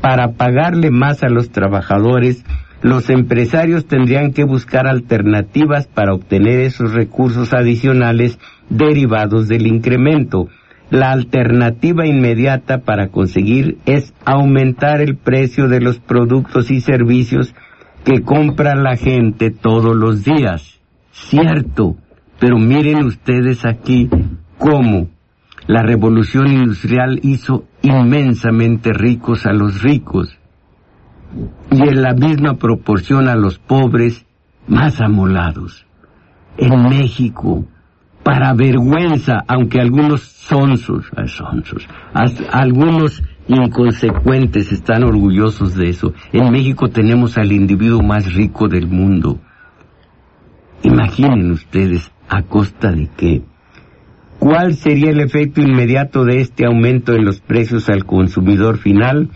Para 0.00 0.32
pagarle 0.32 0.90
más 0.90 1.22
a 1.22 1.28
los 1.28 1.50
trabajadores, 1.50 2.44
los 2.82 3.08
empresarios 3.10 3.86
tendrían 3.86 4.32
que 4.32 4.42
buscar 4.44 4.88
alternativas 4.88 5.86
para 5.86 6.14
obtener 6.14 6.58
esos 6.60 6.92
recursos 6.92 7.54
adicionales 7.54 8.40
derivados 8.68 9.48
del 9.48 9.68
incremento. 9.68 10.48
La 10.92 11.10
alternativa 11.10 12.06
inmediata 12.06 12.82
para 12.82 13.08
conseguir 13.08 13.78
es 13.86 14.12
aumentar 14.26 15.00
el 15.00 15.16
precio 15.16 15.66
de 15.66 15.80
los 15.80 15.98
productos 15.98 16.70
y 16.70 16.82
servicios 16.82 17.54
que 18.04 18.20
compra 18.20 18.74
la 18.74 18.96
gente 18.96 19.50
todos 19.50 19.96
los 19.96 20.22
días. 20.22 20.82
Cierto, 21.12 21.96
pero 22.38 22.58
miren 22.58 23.06
ustedes 23.06 23.64
aquí 23.64 24.10
cómo 24.58 25.08
la 25.66 25.82
revolución 25.82 26.48
industrial 26.48 27.20
hizo 27.22 27.64
inmensamente 27.80 28.92
ricos 28.92 29.46
a 29.46 29.54
los 29.54 29.80
ricos 29.80 30.38
y 31.70 31.88
en 31.88 32.02
la 32.02 32.12
misma 32.12 32.58
proporción 32.58 33.28
a 33.28 33.34
los 33.34 33.58
pobres 33.58 34.26
más 34.66 35.00
amolados. 35.00 35.86
En 36.58 36.82
México, 36.90 37.64
para 38.22 38.54
vergüenza, 38.54 39.42
aunque 39.48 39.80
algunos 39.80 40.22
sonsos, 40.22 41.06
sonsos, 41.26 41.88
algunos 42.50 43.22
inconsecuentes 43.48 44.72
están 44.72 45.04
orgullosos 45.04 45.74
de 45.74 45.88
eso. 45.88 46.14
En 46.32 46.50
México 46.50 46.88
tenemos 46.88 47.36
al 47.38 47.52
individuo 47.52 48.02
más 48.02 48.32
rico 48.32 48.68
del 48.68 48.86
mundo. 48.86 49.40
Imaginen 50.82 51.50
ustedes 51.52 52.10
a 52.28 52.42
costa 52.42 52.92
de 52.92 53.08
qué. 53.16 53.42
¿Cuál 54.38 54.74
sería 54.74 55.10
el 55.10 55.20
efecto 55.20 55.60
inmediato 55.60 56.24
de 56.24 56.40
este 56.40 56.66
aumento 56.66 57.14
en 57.14 57.24
los 57.24 57.40
precios 57.40 57.88
al 57.88 58.04
consumidor 58.04 58.78
final? 58.78 59.30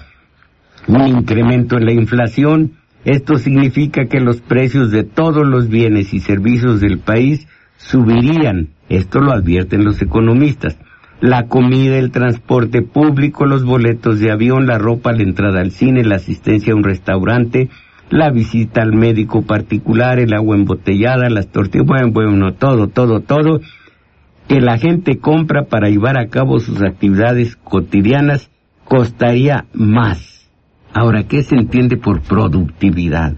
Un 0.89 1.07
incremento 1.07 1.77
en 1.77 1.87
la 1.87 1.93
inflación. 1.93 2.73
Esto 3.05 3.37
significa 3.37 4.07
que 4.07 4.19
los 4.19 4.41
precios 4.41 4.91
de 4.91 5.05
todos 5.05 5.47
los 5.47 5.69
bienes 5.69 6.13
y 6.13 6.19
servicios 6.19 6.81
del 6.81 6.99
país 6.99 7.47
subirían. 7.77 8.71
Esto 8.89 9.21
lo 9.21 9.33
advierten 9.33 9.85
los 9.85 10.01
economistas 10.01 10.77
la 11.21 11.47
comida, 11.47 11.97
el 11.97 12.11
transporte 12.11 12.83
público, 12.83 13.47
los 13.47 13.65
boletos 13.65 14.21
de 14.21 14.31
avión, 14.31 14.67
la 14.67 14.79
ropa, 14.79 15.13
la 15.13 15.23
entrada 15.23 15.61
al 15.61 15.71
cine, 15.71 16.05
la 16.05 16.17
asistencia 16.17 16.73
a 16.73 16.77
un 16.77 16.85
restaurante, 16.85 17.71
la 18.11 18.31
visita 18.31 18.83
al 18.83 18.93
médico 18.93 19.43
particular, 19.43 20.19
el 20.19 20.35
agua 20.35 20.57
embotellada, 20.57 21.31
las 21.31 21.49
tortillas, 21.49 21.87
bueno, 21.87 22.13
bueno, 22.13 22.53
todo, 22.53 22.89
todo, 22.89 23.21
todo, 23.21 23.61
que 24.47 24.61
la 24.61 24.79
gente 24.79 25.19
compra 25.19 25.65
para 25.65 25.89
llevar 25.89 26.19
a 26.19 26.29
cabo 26.29 26.61
sus 26.61 26.83
actividades 26.83 27.57
cotidianas 27.57 28.51
costaría 28.85 29.65
más. 29.73 30.49
Ahora, 30.93 31.25
¿qué 31.25 31.43
se 31.43 31.57
entiende 31.57 31.97
por 31.97 32.23
productividad? 32.23 33.37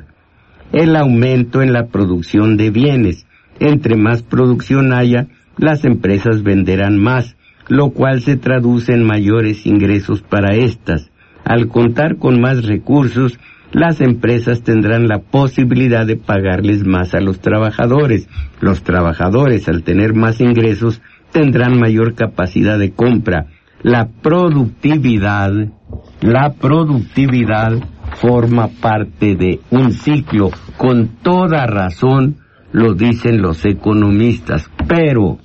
El 0.73 0.97
aumento 0.97 1.63
en 1.63 1.73
la 1.73 1.87
producción 1.87 2.57
de 2.57 2.71
bienes. 2.71 3.27
Entre 3.59 3.97
más 3.97 4.23
producción 4.23 4.93
haya, 4.93 5.27
las 5.59 5.85
empresas 5.85 6.43
venderán 6.43 6.99
más 6.99 7.37
lo 7.69 7.91
cual 7.91 8.23
se 8.23 8.37
traduce 8.37 8.93
en 8.93 9.05
mayores 9.05 9.67
ingresos 9.67 10.23
para 10.23 10.57
estas. 10.57 11.11
Al 11.45 11.69
contar 11.69 12.17
con 12.17 12.41
más 12.41 12.65
recursos, 12.65 13.39
las 13.73 14.01
empresas 14.01 14.63
tendrán 14.63 15.07
la 15.07 15.19
posibilidad 15.19 16.07
de 16.07 16.17
pagarles 16.17 16.85
más 16.85 17.15
a 17.15 17.21
los 17.21 17.41
trabajadores. 17.41 18.29
Los 18.61 18.83
trabajadores, 18.83 19.69
al 19.69 19.83
tener 19.83 20.15
más 20.15 20.41
ingresos, 20.41 21.03
tendrán 21.31 21.79
mayor 21.79 22.15
capacidad 22.15 22.79
de 22.79 22.93
compra. 22.93 23.47
La 23.83 24.09
productividad, 24.09 25.53
la 26.21 26.55
productividad 26.55 27.73
forma 28.17 28.69
parte 28.81 29.37
de 29.37 29.61
un 29.71 29.93
ciclo. 29.93 30.51
Con 30.79 31.09
toda 31.23 31.67
razón 31.67 32.39
lo 32.73 32.95
dicen 32.95 33.43
los 33.43 33.65
economistas. 33.67 34.71
Pero 34.89 35.39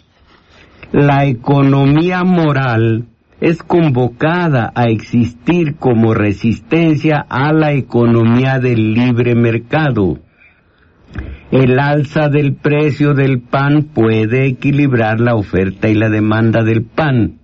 la 0.93 1.25
economía 1.25 2.23
moral 2.23 3.07
es 3.41 3.63
convocada 3.63 4.71
a 4.75 4.83
existir 4.83 5.75
como 5.77 6.13
resistencia 6.13 7.25
a 7.27 7.51
la 7.51 7.73
economía 7.73 8.59
del 8.59 8.93
libre 8.93 9.33
mercado. 9.33 10.19
El 11.49 11.79
alza 11.79 12.29
del 12.29 12.53
precio 12.53 13.15
del 13.15 13.41
pan 13.41 13.89
puede 13.91 14.45
equilibrar 14.45 15.19
la 15.19 15.33
oferta 15.33 15.89
y 15.89 15.95
la 15.95 16.09
demanda 16.09 16.63
del 16.63 16.83
pan, 16.83 17.39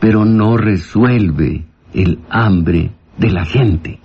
pero 0.00 0.24
no 0.24 0.56
resuelve 0.56 1.66
el 1.92 2.20
hambre 2.30 2.92
de 3.18 3.30
la 3.30 3.44
gente. 3.44 4.00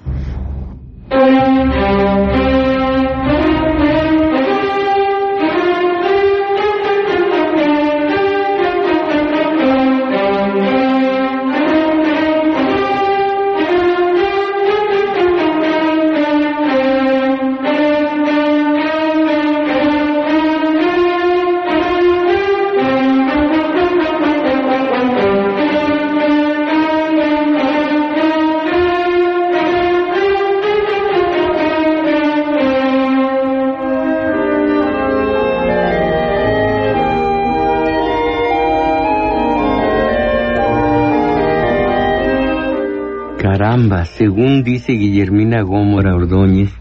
Según 44.23 44.63
dice 44.63 44.93
Guillermina 44.93 45.63
Gómora 45.63 46.15
Ordóñez, 46.15 46.71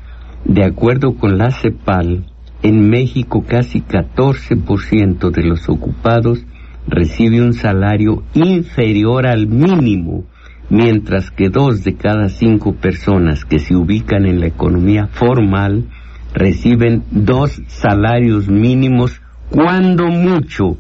de 0.45 0.65
acuerdo 0.65 1.17
con 1.17 1.39
la 1.39 1.51
CEPAL, 1.51 2.25
en 2.63 2.89
México 2.89 3.45
casi 3.45 3.81
14% 3.81 5.29
de 5.33 5.43
los 5.43 5.69
ocupados 5.69 6.47
recibe 6.87 7.43
un 7.43 7.53
salario 7.53 8.23
inferior 8.35 9.27
al 9.27 9.49
mínimo, 9.49 10.23
mientras 10.71 11.33
que 11.33 11.49
dos 11.49 11.83
de 11.83 11.97
cada 11.97 12.29
cinco 12.29 12.75
personas 12.77 13.45
que 13.45 13.59
se 13.59 13.75
ubican 13.75 14.25
en 14.25 14.39
la 14.39 14.47
economía 14.47 15.09
formal 15.09 15.87
reciben 16.33 17.03
dos 17.11 17.61
salarios 17.67 18.49
mínimos, 18.49 19.21
cuando 19.51 20.07
mucho, 20.07 20.77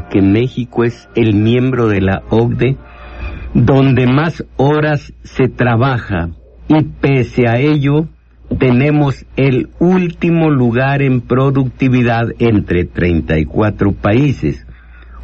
Que 0.09 0.21
México 0.21 0.83
es 0.83 1.07
el 1.15 1.35
miembro 1.35 1.87
de 1.87 2.01
la 2.01 2.23
OCDE 2.29 2.77
donde 3.53 4.07
más 4.07 4.43
horas 4.57 5.13
se 5.23 5.47
trabaja 5.47 6.29
y 6.67 6.83
pese 6.83 7.47
a 7.47 7.59
ello 7.59 8.07
tenemos 8.57 9.25
el 9.35 9.69
último 9.79 10.49
lugar 10.49 11.01
en 11.01 11.21
productividad 11.21 12.29
entre 12.39 12.85
34 12.85 13.93
países. 13.93 14.65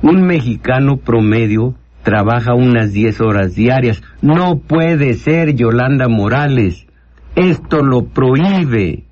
Un 0.01 0.21
mexicano 0.23 0.97
promedio 0.97 1.75
trabaja 2.03 2.53
unas 2.53 2.93
10 2.93 3.21
horas 3.21 3.55
diarias. 3.55 4.01
No 4.21 4.59
puede 4.59 5.15
ser, 5.15 5.55
Yolanda 5.55 6.07
Morales. 6.07 6.85
Esto 7.35 7.83
lo 7.83 8.05
prohíbe 8.05 9.05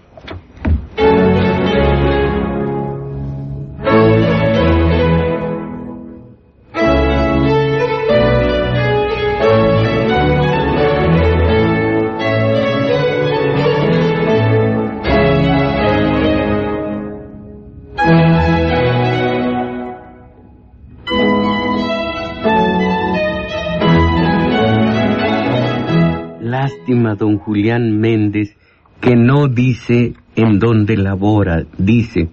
Don 26.95 27.37
Julián 27.37 27.99
Méndez 27.99 28.55
que 28.99 29.15
no 29.15 29.47
dice 29.47 30.13
en 30.35 30.59
dónde 30.59 30.97
labora, 30.97 31.63
dice, 31.77 32.29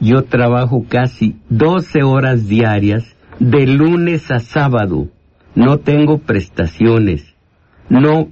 yo 0.00 0.24
trabajo 0.24 0.84
casi 0.88 1.36
12 1.50 2.02
horas 2.02 2.48
diarias 2.48 3.16
de 3.38 3.66
lunes 3.66 4.30
a 4.30 4.40
sábado, 4.40 5.08
no 5.54 5.78
tengo 5.78 6.18
prestaciones, 6.18 7.34
no 7.88 8.28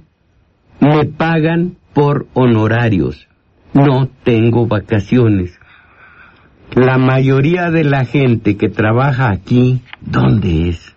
me 0.79 1.05
pagan 1.05 1.77
por 1.93 2.27
honorarios, 2.33 3.27
no 3.73 4.09
tengo 4.23 4.67
vacaciones. 4.67 5.57
La 6.75 6.97
mayoría 6.97 7.69
de 7.69 7.85
la 7.85 8.03
gente 8.05 8.57
que 8.57 8.67
trabaja 8.67 9.29
aquí, 9.29 9.81
¿dónde 10.01 10.69
es? 10.69 10.95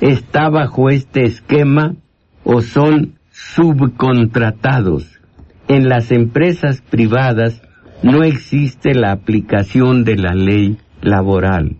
¿Está 0.00 0.48
bajo 0.48 0.90
este 0.90 1.24
esquema 1.24 1.96
o 2.44 2.62
son 2.62 3.17
subcontratados. 3.38 5.20
En 5.68 5.88
las 5.88 6.10
empresas 6.10 6.80
privadas 6.80 7.62
no 8.02 8.24
existe 8.24 8.94
la 8.94 9.12
aplicación 9.12 10.02
de 10.04 10.16
la 10.16 10.34
ley 10.34 10.78
laboral 11.02 11.76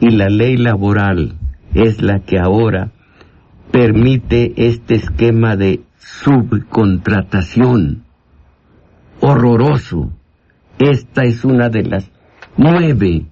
y 0.00 0.10
la 0.10 0.28
ley 0.28 0.56
laboral 0.56 1.34
es 1.74 2.00
la 2.02 2.20
que 2.20 2.38
ahora 2.38 2.92
permite 3.70 4.68
este 4.68 4.94
esquema 4.94 5.56
de 5.56 5.80
subcontratación. 5.98 8.04
Horroroso. 9.20 10.12
Esta 10.78 11.24
es 11.24 11.44
una 11.44 11.68
de 11.68 11.82
las 11.84 12.10
nueve 12.56 13.26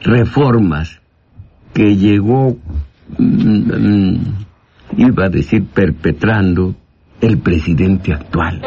reformas 0.00 1.00
que 1.72 1.96
llegó, 1.96 2.58
mm, 3.18 3.72
mm, 3.72 4.16
iba 4.98 5.24
a 5.26 5.30
decir 5.30 5.64
perpetrando, 5.66 6.74
el 7.22 7.38
presidente 7.38 8.12
actual. 8.12 8.60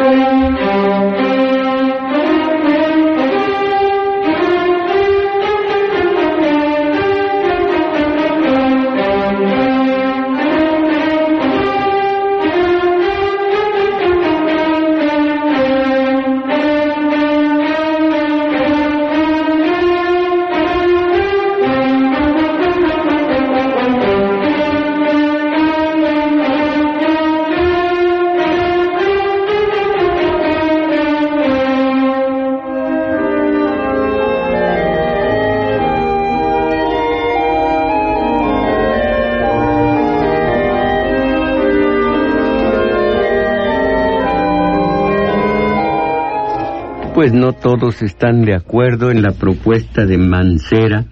Todos 47.66 48.04
están 48.04 48.46
de 48.46 48.54
acuerdo 48.54 49.10
en 49.10 49.24
la 49.24 49.32
propuesta 49.32 50.06
de 50.06 50.20
Mancera. 50.20 51.06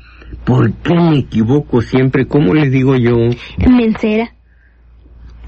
¿Por 0.45 0.71
qué 0.71 0.93
me 0.93 1.17
equivoco 1.17 1.81
siempre? 1.81 2.27
¿Cómo 2.27 2.53
le 2.53 2.69
digo 2.69 2.95
yo? 2.95 3.15
Mencera. 3.67 4.35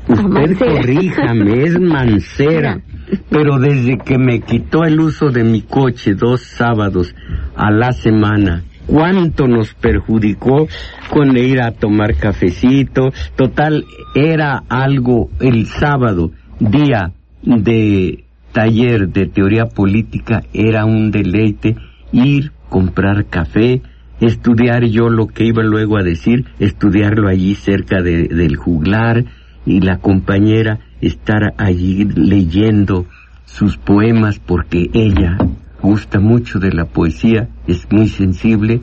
Usted 0.07 0.57
corríjame, 0.57 1.63
es 1.63 1.79
Mancera. 1.79 2.81
Pero 3.29 3.59
desde 3.59 3.99
que 3.99 4.17
me 4.17 4.39
quitó 4.39 4.83
el 4.83 4.99
uso 4.99 5.29
de 5.29 5.43
mi 5.43 5.61
coche 5.61 6.15
dos 6.15 6.41
sábados 6.41 7.13
a 7.55 7.69
la 7.69 7.91
semana, 7.91 8.63
cuánto 8.87 9.47
nos 9.47 9.75
perjudicó 9.75 10.67
con 11.11 11.37
ir 11.37 11.61
a 11.61 11.69
tomar 11.69 12.15
cafecito. 12.15 13.11
Total, 13.35 13.85
era 14.15 14.63
algo 14.69 15.29
el 15.39 15.67
sábado, 15.67 16.31
día 16.59 17.11
de 17.43 18.24
taller 18.55 19.09
de 19.09 19.25
teoría 19.25 19.65
política, 19.65 20.43
era 20.53 20.85
un 20.85 21.11
deleite 21.11 21.75
ir, 22.13 22.53
comprar 22.69 23.25
café, 23.25 23.81
estudiar 24.21 24.85
yo 24.85 25.09
lo 25.09 25.27
que 25.27 25.43
iba 25.43 25.61
luego 25.61 25.97
a 25.97 26.03
decir, 26.03 26.45
estudiarlo 26.59 27.27
allí 27.27 27.55
cerca 27.55 28.01
de, 28.01 28.29
del 28.29 28.55
juglar 28.55 29.25
y 29.65 29.81
la 29.81 29.97
compañera 29.97 30.79
estar 31.01 31.53
allí 31.57 32.05
leyendo 32.05 33.05
sus 33.43 33.75
poemas 33.75 34.39
porque 34.39 34.89
ella 34.93 35.37
gusta 35.81 36.21
mucho 36.21 36.57
de 36.57 36.71
la 36.71 36.85
poesía, 36.85 37.49
es 37.67 37.85
muy 37.91 38.07
sensible. 38.07 38.79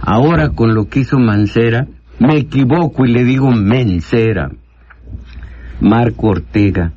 Ahora 0.00 0.48
con 0.48 0.74
lo 0.74 0.88
que 0.88 1.00
hizo 1.00 1.20
Mancera, 1.20 1.86
me 2.18 2.38
equivoco 2.38 3.06
y 3.06 3.12
le 3.12 3.22
digo 3.22 3.52
Mencera. 3.52 4.50
Marco 5.80 6.26
Ortega, 6.26 6.92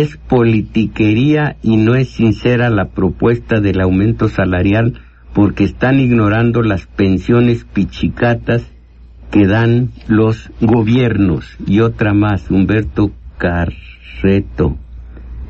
es 0.00 0.16
politiquería 0.16 1.56
y 1.62 1.76
no 1.76 1.94
es 1.94 2.08
sincera 2.08 2.70
la 2.70 2.86
propuesta 2.86 3.60
del 3.60 3.78
aumento 3.82 4.30
salarial 4.30 4.94
porque 5.34 5.64
están 5.64 6.00
ignorando 6.00 6.62
las 6.62 6.86
pensiones 6.86 7.66
pichicatas 7.66 8.72
que 9.30 9.46
dan 9.46 9.90
los 10.08 10.50
gobiernos. 10.62 11.58
Y 11.66 11.80
otra 11.80 12.14
más, 12.14 12.50
Humberto 12.50 13.12
Carreto. 13.36 14.78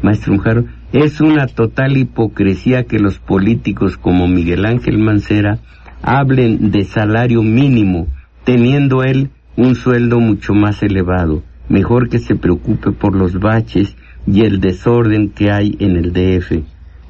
Maestro 0.03 0.33
Unjaro, 0.33 0.65
es 0.93 1.21
una 1.21 1.47
total 1.47 1.97
hipocresía 1.97 2.83
que 2.83 2.99
los 2.99 3.21
políticos 3.21 3.97
como 3.97 4.27
Miguel 4.27 4.67
Ángel 4.67 4.99
Mancera 4.99 5.61
hablen 6.03 6.73
de 6.73 6.85
salario 6.85 7.45
mínimo, 7.45 8.09
teniendo 8.43 9.05
él 9.05 9.31
un 9.57 9.77
sueldo 9.77 10.19
mucho 10.19 10.53
más 10.53 10.83
elevado. 10.83 11.45
Mejor 11.69 12.09
que 12.09 12.19
se 12.19 12.35
preocupe 12.35 12.91
por 12.91 13.15
los 13.15 13.39
baches 13.39 13.97
y 14.27 14.45
el 14.45 14.61
desorden 14.61 15.31
que 15.31 15.51
hay 15.51 15.77
en 15.81 15.97
el 15.97 16.13
DF. 16.13 16.63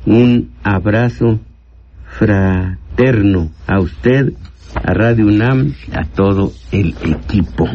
Un 0.07 0.51
abrazo 0.63 1.41
fraterno 2.19 3.51
a 3.67 3.81
usted, 3.81 4.33
a 4.75 4.95
Radio 4.95 5.27
UNAM, 5.27 5.75
a 5.93 6.05
todo 6.05 6.53
el 6.73 6.95
equipo. 7.05 7.69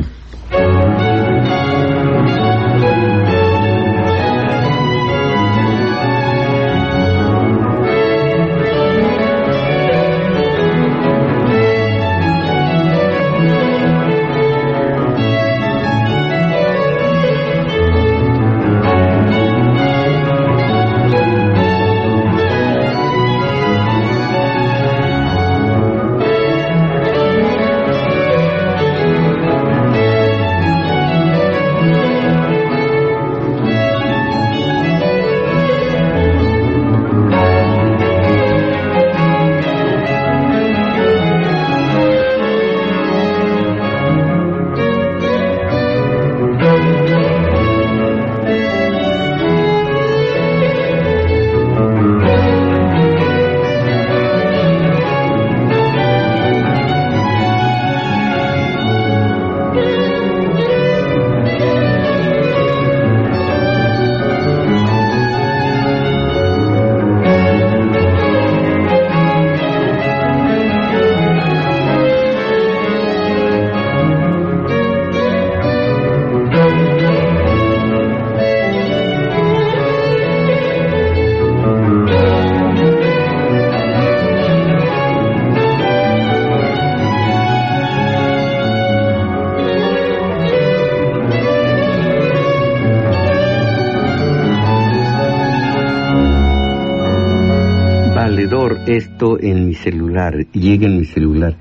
Esto 98.87 99.39
en 99.39 99.67
mi 99.67 99.73
celular, 99.73 100.47
llega 100.51 100.87
en 100.87 100.97
mi 100.97 101.05
celular. 101.05 101.55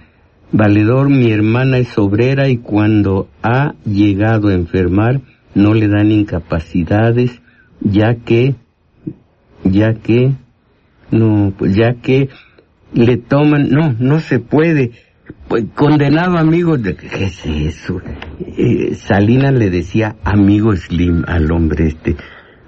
Valedor, 0.53 1.11
mi 1.11 1.31
hermana 1.31 1.79
es 1.79 1.99
obrera 1.99 2.49
y 2.49 2.59
cuando 2.59 3.29
ha 3.43 3.75
llegado 3.85 4.49
a 4.49 4.55
enfermar 4.55 5.21
no 5.55 5.75
le 5.75 5.89
dan 5.89 6.13
incapacidades, 6.13 7.41
ya 7.81 8.15
que, 8.15 8.55
ya 9.65 9.95
que, 9.95 10.33
no, 11.11 11.53
pues 11.57 11.75
ya 11.75 11.95
que 11.95 12.29
le 12.93 13.17
toman, 13.17 13.71
no, 13.71 13.95
no 13.99 14.21
se 14.21 14.39
puede. 14.39 14.93
Pues, 15.49 15.65
condenado 15.75 16.39
amigo, 16.39 16.77
de, 16.77 16.95
¿qué 16.97 17.25
es 17.25 17.45
eso? 17.47 18.01
Eh, 18.57 18.95
Salina 18.95 19.51
le 19.51 19.71
decía 19.71 20.17
amigo 20.25 20.75
Slim 20.77 21.25
al 21.27 21.51
hombre 21.51 21.89
este. 21.89 22.17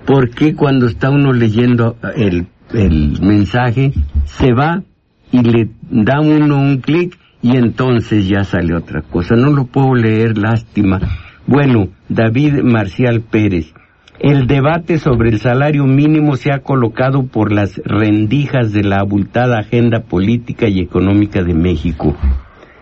¿Por 0.07 0.31
qué 0.31 0.55
cuando 0.55 0.87
está 0.87 1.11
uno 1.11 1.33
leyendo 1.33 1.97
el 2.17 2.47
el 2.73 3.21
mensaje, 3.21 3.93
se 4.25 4.53
va 4.53 4.83
y 5.31 5.43
le 5.43 5.69
da 5.91 6.21
uno 6.21 6.59
un 6.59 6.79
clic 6.79 7.19
y 7.43 7.57
entonces 7.57 8.29
ya 8.29 8.45
sale 8.45 8.75
otra 8.75 9.03
cosa. 9.03 9.37
No 9.37 9.51
lo 9.51 9.67
puedo 9.67 9.95
leer, 9.95 10.39
lástima. 10.39 11.01
Bueno, 11.47 11.89
David 12.09 12.63
Marcial 12.63 13.23
Pérez. 13.23 13.73
El 14.19 14.49
debate 14.49 14.99
sobre 14.99 15.31
el 15.31 15.39
salario 15.39 15.85
mínimo 15.85 16.35
se 16.35 16.53
ha 16.53 16.59
colocado 16.59 17.29
por 17.29 17.53
las 17.53 17.81
rendijas 17.85 18.73
de 18.73 18.83
la 18.83 18.97
abultada 18.97 19.61
agenda 19.61 20.01
política 20.01 20.69
y 20.69 20.81
económica 20.81 21.43
de 21.45 21.55
México. 21.55 22.17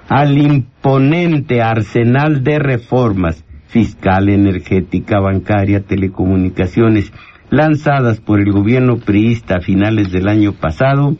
Al 0.09 0.39
imponente 0.39 1.61
arsenal 1.61 2.43
de 2.43 2.59
reformas 2.59 3.45
fiscal, 3.66 4.30
energética, 4.30 5.20
bancaria, 5.20 5.82
telecomunicaciones, 5.82 7.12
lanzadas 7.51 8.20
por 8.20 8.40
el 8.40 8.53
gobierno 8.53 8.99
priista 8.99 9.57
a 9.57 9.61
finales 9.61 10.11
del 10.11 10.28
año 10.28 10.53
pasado, 10.53 11.16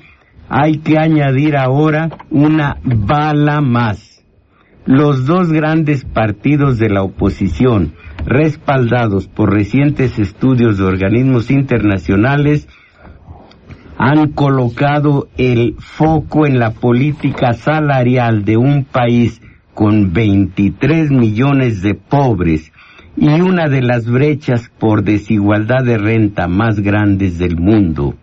hay 0.48 0.78
que 0.78 0.98
añadir 0.98 1.56
ahora 1.56 2.10
una 2.30 2.76
bala 2.82 3.60
más. 3.60 4.24
Los 4.84 5.26
dos 5.26 5.50
grandes 5.50 6.04
partidos 6.04 6.78
de 6.78 6.88
la 6.88 7.02
oposición, 7.02 7.94
respaldados 8.24 9.26
por 9.26 9.52
recientes 9.52 10.18
estudios 10.18 10.78
de 10.78 10.84
organismos 10.84 11.50
internacionales, 11.50 12.68
han 13.98 14.32
colocado 14.32 15.28
el 15.36 15.74
foco 15.78 16.46
en 16.46 16.58
la 16.58 16.72
política 16.72 17.54
salarial 17.54 18.44
de 18.44 18.56
un 18.56 18.84
país 18.84 19.40
con 19.74 20.12
23 20.12 21.10
millones 21.10 21.82
de 21.82 21.94
pobres 21.94 22.72
y 23.16 23.40
una 23.40 23.68
de 23.68 23.82
las 23.82 24.06
brechas 24.06 24.70
por 24.78 25.02
desigualdad 25.02 25.84
de 25.84 25.98
renta 25.98 26.48
más 26.48 26.80
grandes 26.80 27.38
del 27.38 27.56
mundo. 27.56 28.14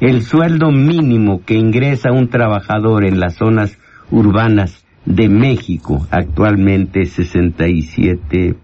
El 0.00 0.22
sueldo 0.22 0.70
mínimo 0.70 1.42
que 1.44 1.54
ingresa 1.54 2.12
un 2.12 2.28
trabajador 2.28 3.04
en 3.04 3.20
las 3.20 3.34
zonas 3.36 3.78
urbanas 4.10 4.84
de 5.04 5.28
México 5.28 6.06
actualmente 6.10 7.02
es 7.02 7.12
67 7.12 8.56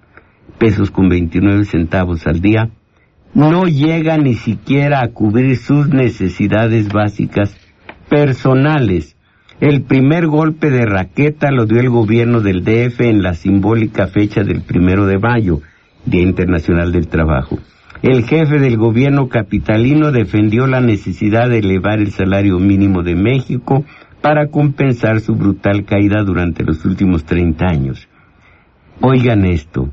pesos 0.59 0.91
con 0.91 1.09
29 1.09 1.65
centavos 1.65 2.27
al 2.27 2.41
día, 2.41 2.71
no 3.35 3.65
llega 3.67 4.17
ni 4.17 4.35
siquiera 4.35 5.03
a 5.03 5.09
cubrir 5.09 5.57
sus 5.59 5.89
necesidades 5.89 6.89
básicas 6.89 7.55
personales. 8.09 9.17
El 9.61 9.83
primer 9.83 10.27
golpe 10.27 10.71
de 10.71 10.87
raqueta 10.87 11.51
lo 11.51 11.67
dio 11.67 11.81
el 11.81 11.91
gobierno 11.91 12.41
del 12.41 12.65
DF 12.65 13.01
en 13.01 13.23
la 13.23 13.35
simbólica 13.35 14.07
fecha 14.07 14.43
del 14.43 14.63
primero 14.63 15.07
de 15.07 15.19
mayo, 15.19 15.61
Día 16.07 16.23
Internacional 16.23 16.93
del 16.93 17.09
Trabajo. 17.09 17.59
El 18.03 18.25
jefe 18.25 18.59
del 18.59 18.77
gobierno 18.77 19.29
capitalino 19.29 20.13
defendió 20.13 20.67
la 20.67 20.81
necesidad 20.81 21.49
de 21.49 21.59
elevar 21.59 21.99
el 21.99 22.13
salario 22.13 22.59
mínimo 22.59 23.03
de 23.03 23.17
México 23.17 23.85
para 24.21 24.49
compensar 24.49 25.21
su 25.21 25.35
brutal 25.35 25.85
caída 25.85 26.23
durante 26.23 26.65
los 26.65 26.85
últimos 26.85 27.25
30 27.25 27.67
años. 27.67 28.09
Oigan 29.01 29.45
esto, 29.45 29.93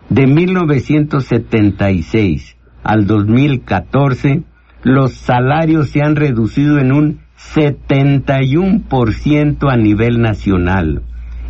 de 0.08 0.26
1976 0.26 2.56
al 2.82 3.06
2014, 3.06 4.42
los 4.82 5.14
salarios 5.14 5.90
se 5.90 6.02
han 6.02 6.16
reducido 6.16 6.78
en 6.78 6.90
un 6.92 7.20
71% 7.54 9.70
a 9.70 9.76
nivel 9.76 10.20
nacional 10.20 11.02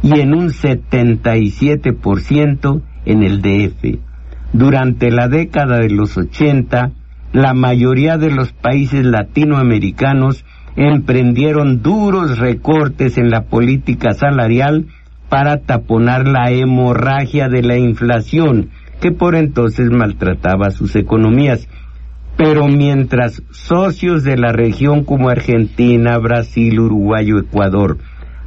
y 0.03 0.19
en 0.19 0.35
un 0.35 0.49
77% 0.49 2.83
en 3.07 3.23
el 3.23 3.41
DF. 3.43 3.99
Durante 4.53 5.11
la 5.11 5.29
década 5.29 5.79
de 5.79 5.91
los 5.91 6.17
80, 6.17 6.93
la 7.33 7.55
mayoría 7.55 8.19
de 8.19 8.31
los 8.31 8.53
países 8.53 9.05
latinoamericanos 9.05 10.45
emprendieron 10.77 11.83
duros 11.83 12.39
recortes 12.39 13.19
en 13.19 13.31
la 13.31 13.43
política 13.43 14.15
salarial 14.15 14.87
para 15.29 15.59
taponar 15.59 16.27
la 16.27 16.51
hemorragia 16.51 17.49
de 17.49 17.63
la 17.63 17.77
inflación 17.77 18.71
que 19.01 19.13
por 19.13 19.37
entonces 19.37 19.91
maltrataba 19.91 20.71
sus 20.71 20.97
economías. 20.97 21.69
Pero 22.43 22.69
mientras 22.69 23.43
socios 23.51 24.25
de 24.25 24.39
la 24.39 24.51
región 24.51 25.05
como 25.05 25.29
Argentina, 25.29 26.17
Brasil, 26.17 26.81
Uruguay 26.81 27.31
o 27.33 27.39
Ecuador 27.39 27.99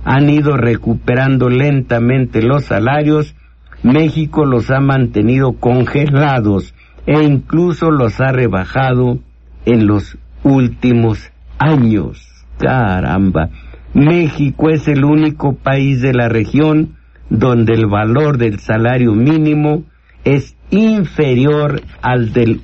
han 0.04 0.32
ido 0.32 0.58
recuperando 0.58 1.48
lentamente 1.48 2.42
los 2.42 2.66
salarios, 2.66 3.36
México 3.84 4.46
los 4.46 4.72
ha 4.72 4.80
mantenido 4.80 5.54
congelados 5.60 6.74
e 7.06 7.22
incluso 7.22 7.92
los 7.92 8.20
ha 8.20 8.32
rebajado 8.32 9.20
en 9.68 9.86
los 9.86 10.18
últimos 10.42 11.32
años. 11.60 12.48
Caramba, 12.58 13.52
México 13.94 14.72
es 14.72 14.88
el 14.88 15.06
único 15.06 15.54
país 15.54 16.02
de 16.02 16.14
la 16.14 16.30
región 16.30 16.96
donde 17.30 17.76
el 17.76 17.86
valor 17.86 18.40
del 18.40 18.58
salario 18.58 19.14
mínimo 19.14 19.84
es 20.24 20.58
inferior 20.74 21.82
al 22.02 22.34
del, 22.34 22.62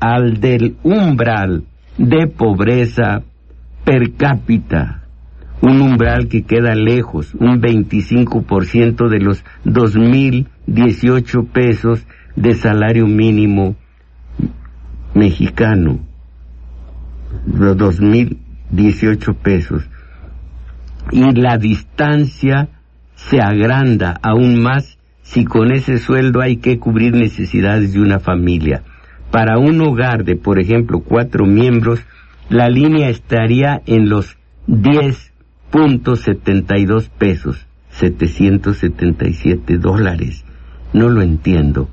al 0.00 0.40
del 0.40 0.76
umbral 0.82 1.64
de 1.96 2.26
pobreza 2.26 3.22
per 3.84 4.12
cápita, 4.16 5.04
un 5.62 5.80
umbral 5.80 6.28
que 6.28 6.42
queda 6.42 6.74
lejos, 6.74 7.34
un 7.34 7.60
25% 7.60 9.08
de 9.08 9.18
los 9.18 9.44
2.018 9.64 11.48
pesos 11.48 12.06
de 12.36 12.54
salario 12.54 13.06
mínimo 13.06 13.76
mexicano, 15.14 16.00
los 17.46 17.76
2.018 17.76 19.36
pesos. 19.36 19.88
Y 21.12 21.32
la 21.32 21.56
distancia 21.56 22.68
se 23.14 23.40
agranda 23.40 24.18
aún 24.22 24.62
más 24.62 24.99
si 25.30 25.44
con 25.44 25.70
ese 25.70 25.98
sueldo 25.98 26.40
hay 26.40 26.56
que 26.56 26.80
cubrir 26.80 27.14
necesidades 27.14 27.92
de 27.92 28.00
una 28.00 28.18
familia. 28.18 28.82
Para 29.30 29.58
un 29.58 29.80
hogar 29.80 30.24
de, 30.24 30.34
por 30.34 30.58
ejemplo, 30.58 31.04
cuatro 31.06 31.46
miembros, 31.46 32.00
la 32.48 32.68
línea 32.68 33.10
estaría 33.10 33.80
en 33.86 34.08
los 34.08 34.36
10.72 34.66 37.10
pesos, 37.10 37.64
777 37.90 39.78
dólares. 39.78 40.44
No 40.92 41.08
lo 41.08 41.22
entiendo. 41.22 41.88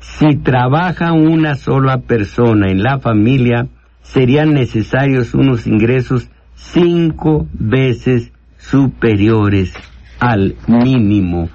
Si 0.00 0.36
trabaja 0.36 1.12
una 1.12 1.56
sola 1.56 1.98
persona 1.98 2.70
en 2.70 2.82
la 2.82 3.00
familia, 3.00 3.68
serían 4.00 4.54
necesarios 4.54 5.34
unos 5.34 5.66
ingresos 5.66 6.30
cinco 6.54 7.46
veces 7.52 8.32
superiores 8.56 9.74
al 10.20 10.56
mínimo. 10.66 11.50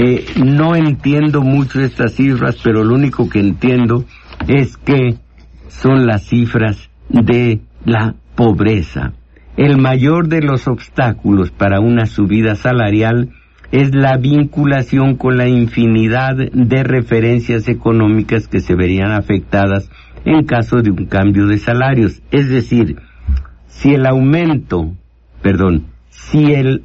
Eh, 0.00 0.24
no 0.36 0.76
entiendo 0.76 1.42
mucho 1.42 1.80
estas 1.80 2.12
cifras, 2.12 2.56
pero 2.62 2.84
lo 2.84 2.94
único 2.94 3.28
que 3.28 3.40
entiendo 3.40 4.04
es 4.46 4.76
que 4.76 5.16
son 5.66 6.06
las 6.06 6.22
cifras 6.22 6.88
de 7.08 7.62
la 7.84 8.14
pobreza. 8.36 9.14
El 9.56 9.76
mayor 9.76 10.28
de 10.28 10.40
los 10.40 10.68
obstáculos 10.68 11.50
para 11.50 11.80
una 11.80 12.06
subida 12.06 12.54
salarial 12.54 13.30
es 13.72 13.92
la 13.92 14.16
vinculación 14.18 15.16
con 15.16 15.36
la 15.36 15.48
infinidad 15.48 16.36
de 16.36 16.84
referencias 16.84 17.66
económicas 17.66 18.46
que 18.46 18.60
se 18.60 18.76
verían 18.76 19.10
afectadas 19.10 19.90
en 20.24 20.44
caso 20.44 20.80
de 20.80 20.92
un 20.92 21.06
cambio 21.06 21.48
de 21.48 21.58
salarios. 21.58 22.22
Es 22.30 22.48
decir, 22.48 22.98
si 23.66 23.94
el 23.94 24.06
aumento, 24.06 24.94
perdón, 25.42 25.86
si 26.08 26.52
el, 26.52 26.84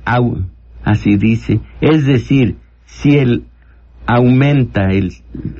así 0.84 1.16
dice, 1.16 1.59
es 1.80 2.07
decir, 2.07 2.57
si 2.94 3.18
el 3.18 3.44
aumenta, 4.06 4.91
el, 4.91 5.12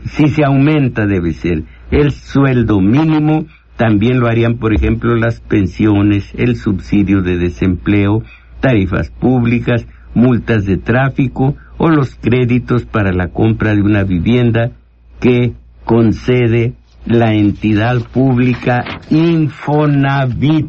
si 0.06 0.28
se 0.28 0.44
aumenta 0.44 1.06
debe 1.06 1.34
ser 1.34 1.64
el 1.92 2.12
sueldo 2.12 2.80
mínimo, 2.80 3.46
también 3.78 4.20
lo 4.20 4.28
harían, 4.28 4.58
por 4.58 4.74
ejemplo, 4.74 5.16
las 5.16 5.40
pensiones, 5.40 6.32
el 6.36 6.56
subsidio 6.56 7.22
de 7.22 7.38
desempleo, 7.38 8.24
tarifas 8.60 9.10
públicas, 9.10 9.86
multas 10.14 10.66
de 10.66 10.78
tráfico 10.78 11.56
o 11.78 11.90
los 11.90 12.16
créditos 12.16 12.86
para 12.86 13.12
la 13.12 13.30
compra 13.30 13.74
de 13.74 13.82
una 13.82 14.04
vivienda 14.04 14.72
que 15.20 15.54
concede 15.86 16.74
la 17.06 17.34
entidad 17.34 17.98
pública 18.14 18.84
Infonavit. 19.10 20.68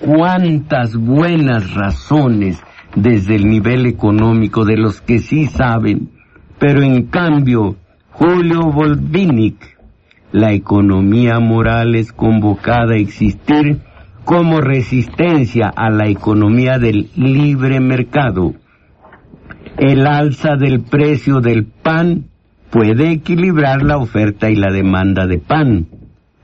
Cuántas 0.00 0.96
buenas 0.96 1.74
razones 1.74 2.62
desde 2.94 3.36
el 3.36 3.48
nivel 3.48 3.86
económico 3.86 4.64
de 4.64 4.76
los 4.76 5.00
que 5.00 5.18
sí 5.18 5.46
saben, 5.46 6.10
pero 6.58 6.82
en 6.82 7.06
cambio 7.06 7.76
Julio 8.10 8.70
Volvinic, 8.70 9.56
la 10.32 10.52
economía 10.52 11.38
moral 11.40 11.94
es 11.94 12.12
convocada 12.12 12.94
a 12.94 12.98
existir 12.98 13.80
como 14.24 14.60
resistencia 14.60 15.68
a 15.74 15.90
la 15.90 16.08
economía 16.08 16.78
del 16.78 17.10
libre 17.14 17.80
mercado. 17.80 18.54
El 19.76 20.06
alza 20.06 20.56
del 20.56 20.80
precio 20.80 21.40
del 21.40 21.66
pan 21.66 22.26
puede 22.70 23.10
equilibrar 23.10 23.82
la 23.82 23.98
oferta 23.98 24.50
y 24.50 24.56
la 24.56 24.72
demanda 24.72 25.26
de 25.26 25.38
pan, 25.38 25.86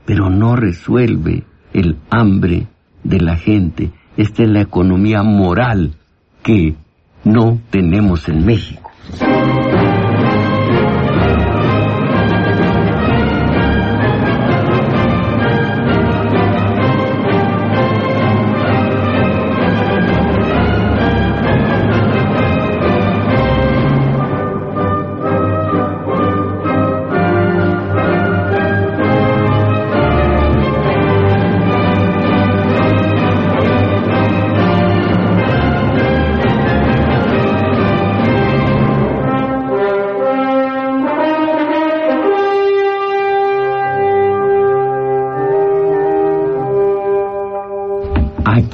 pero 0.05 0.29
no 0.29 0.55
resuelve 0.55 1.43
el 1.73 1.97
hambre 2.09 2.67
de 3.03 3.19
la 3.19 3.37
gente. 3.37 3.91
Esta 4.17 4.43
es 4.43 4.49
la 4.49 4.61
economía 4.61 5.23
moral 5.23 5.95
que 6.43 6.75
no 7.23 7.59
tenemos 7.69 8.27
en 8.27 8.45
México. 8.45 8.91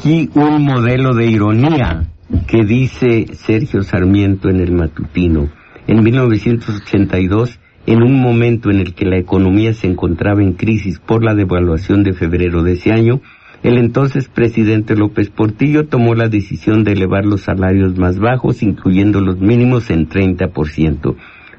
Un 0.07 0.63
modelo 0.63 1.13
de 1.13 1.27
ironía 1.27 2.05
que 2.47 2.63
dice 2.63 3.25
Sergio 3.33 3.83
Sarmiento 3.83 4.47
en 4.47 4.61
el 4.61 4.71
matutino. 4.71 5.49
En 5.85 6.01
1982, 6.01 7.59
en 7.85 8.03
un 8.03 8.21
momento 8.21 8.71
en 8.71 8.79
el 8.79 8.93
que 8.93 9.05
la 9.05 9.17
economía 9.17 9.73
se 9.73 9.87
encontraba 9.87 10.41
en 10.41 10.53
crisis 10.53 10.99
por 10.99 11.25
la 11.25 11.35
devaluación 11.35 12.03
de 12.03 12.13
febrero 12.13 12.63
de 12.63 12.73
ese 12.73 12.93
año, 12.93 13.19
el 13.63 13.77
entonces 13.77 14.29
presidente 14.29 14.95
López 14.95 15.29
Portillo 15.29 15.87
tomó 15.87 16.15
la 16.15 16.29
decisión 16.29 16.85
de 16.85 16.93
elevar 16.93 17.25
los 17.25 17.41
salarios 17.41 17.97
más 17.97 18.17
bajos, 18.17 18.63
incluyendo 18.63 19.19
los 19.19 19.39
mínimos 19.41 19.89
en 19.89 20.07
30%. 20.07 21.15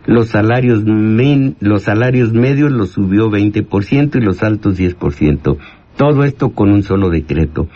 los 0.07 0.29
salarios, 0.29 0.85
los 1.61 1.83
salarios 1.83 2.33
medios 2.33 2.73
los 2.73 2.93
subió 2.93 3.29
20% 3.29 4.17
y 4.17 4.21
los 4.25 4.43
altos 4.43 4.79
10%. 4.79 5.59
Todo 5.99 6.25
esto 6.25 6.51
con 6.51 6.71
un 6.71 6.83
solo 6.83 7.11
decreto. 7.11 7.69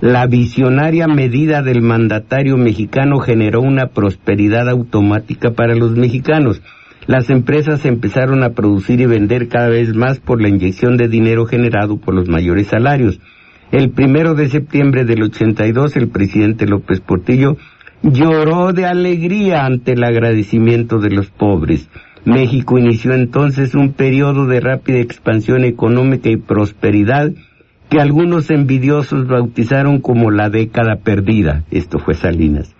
La 0.00 0.28
visionaria 0.28 1.08
medida 1.08 1.60
del 1.60 1.82
mandatario 1.82 2.56
mexicano 2.56 3.18
generó 3.18 3.60
una 3.60 3.88
prosperidad 3.88 4.68
automática 4.68 5.50
para 5.50 5.74
los 5.74 5.96
mexicanos. 5.96 6.62
Las 7.08 7.30
empresas 7.30 7.84
empezaron 7.84 8.44
a 8.44 8.50
producir 8.50 9.00
y 9.00 9.06
vender 9.06 9.48
cada 9.48 9.68
vez 9.68 9.96
más 9.96 10.20
por 10.20 10.40
la 10.40 10.48
inyección 10.48 10.96
de 10.96 11.08
dinero 11.08 11.46
generado 11.46 11.96
por 11.96 12.14
los 12.14 12.28
mayores 12.28 12.68
salarios. 12.68 13.18
El 13.72 13.90
primero 13.90 14.34
de 14.34 14.48
septiembre 14.48 15.04
del 15.04 15.24
82, 15.24 15.96
el 15.96 16.08
presidente 16.08 16.66
López 16.66 17.00
Portillo 17.00 17.56
lloró 18.02 18.72
de 18.72 18.86
alegría 18.86 19.66
ante 19.66 19.94
el 19.94 20.04
agradecimiento 20.04 21.00
de 21.00 21.10
los 21.10 21.28
pobres. 21.30 21.88
México 22.24 22.78
inició 22.78 23.14
entonces 23.14 23.74
un 23.74 23.94
periodo 23.94 24.46
de 24.46 24.60
rápida 24.60 25.00
expansión 25.00 25.64
económica 25.64 26.30
y 26.30 26.36
prosperidad 26.36 27.32
que 27.88 28.00
algunos 28.00 28.50
envidiosos 28.50 29.26
bautizaron 29.26 30.00
como 30.00 30.30
la 30.30 30.50
década 30.50 30.96
perdida. 30.96 31.64
Esto 31.70 31.98
fue 31.98 32.14
Salinas. 32.14 32.74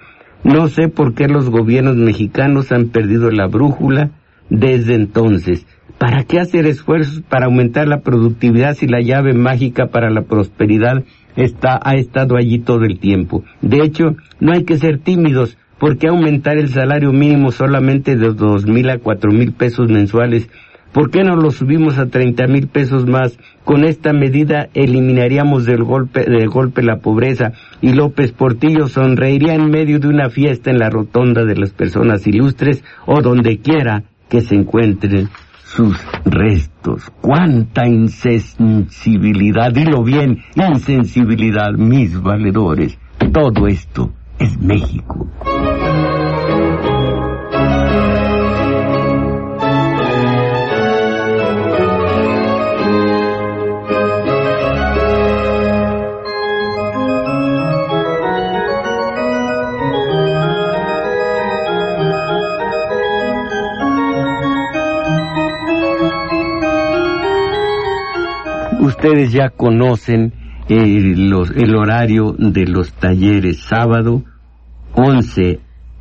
No 0.45 0.69
sé 0.69 0.89
por 0.89 1.15
qué 1.15 1.29
los 1.29 1.51
gobiernos 1.51 1.97
mexicanos 1.97 2.73
han 2.73 2.89
perdido 2.89 3.31
la 3.31 3.47
brújula 3.47 4.11
desde 4.51 4.95
entonces. 4.95 5.67
¿Para 5.99 6.25
qué 6.25 6.39
hacer 6.39 6.67
esfuerzos 6.67 7.23
para 7.23 7.47
aumentar 7.47 7.89
la 7.89 8.01
productividad 8.03 8.75
si 8.75 8.87
la 8.87 9.01
llave 9.01 9.35
mágica 9.35 9.87
para 9.87 10.11
la 10.11 10.23
prosperidad 10.23 11.03
está, 11.45 11.81
ha 11.83 11.95
estado 11.95 12.37
allí 12.37 12.59
todo 12.59 12.85
el 12.85 12.99
tiempo. 12.99 13.45
De 13.63 13.79
hecho, 13.83 14.17
no 14.41 14.53
hay 14.53 14.65
que 14.65 14.77
ser 14.77 14.99
tímidos, 14.99 15.57
porque 15.79 16.09
aumentar 16.09 16.59
el 16.59 16.69
salario 16.69 17.13
mínimo 17.13 17.53
solamente 17.53 18.17
de 18.17 18.33
dos 18.33 18.67
mil 18.67 18.91
a 18.91 18.99
cuatro 18.99 19.31
mil 19.31 19.53
pesos 19.53 19.89
mensuales. 19.89 20.49
¿Por 20.93 21.11
qué 21.11 21.23
no 21.23 21.37
lo 21.37 21.51
subimos 21.51 21.99
a 21.99 22.07
treinta 22.07 22.47
mil 22.47 22.69
pesos 22.69 23.07
más? 23.07 23.39
Con 23.65 23.85
esta 23.85 24.13
medida 24.13 24.69
eliminaríamos 24.75 25.67
del 25.67 25.85
golpe, 25.85 26.25
del 26.25 26.49
golpe 26.49 26.83
la 26.83 26.99
pobreza 26.99 27.53
y 27.83 27.93
López 27.93 28.33
Portillo 28.33 28.89
sonreiría 28.89 29.55
en 29.55 29.71
medio 29.71 29.99
de 29.99 30.09
una 30.09 30.31
fiesta 30.31 30.71
en 30.71 30.79
la 30.79 30.91
rotonda 30.91 31.45
de 31.45 31.57
las 31.57 31.73
personas 31.73 32.27
ilustres 32.27 32.83
o 33.07 33.21
donde 33.21 33.59
quiera 33.59 34.05
que 34.29 34.41
se 34.41 34.55
encuentren 34.55 35.29
sus 35.65 35.99
restos. 36.25 37.03
Cuánta 37.21 37.87
insensibilidad, 37.87 39.71
dilo 39.73 40.03
bien, 40.03 40.39
insensibilidad, 40.57 41.73
mis 41.73 42.21
valedores. 42.21 42.99
Todo 43.33 43.67
esto 43.67 44.11
es 44.39 44.59
México. 44.59 45.29
Ustedes 68.99 69.31
ya 69.31 69.51
conocen 69.51 70.33
eh, 70.69 71.15
el 71.55 71.77
horario 71.77 72.35
de 72.37 72.67
los 72.67 72.93
talleres 72.95 73.61
sábado, 73.61 74.25
11 74.93 75.61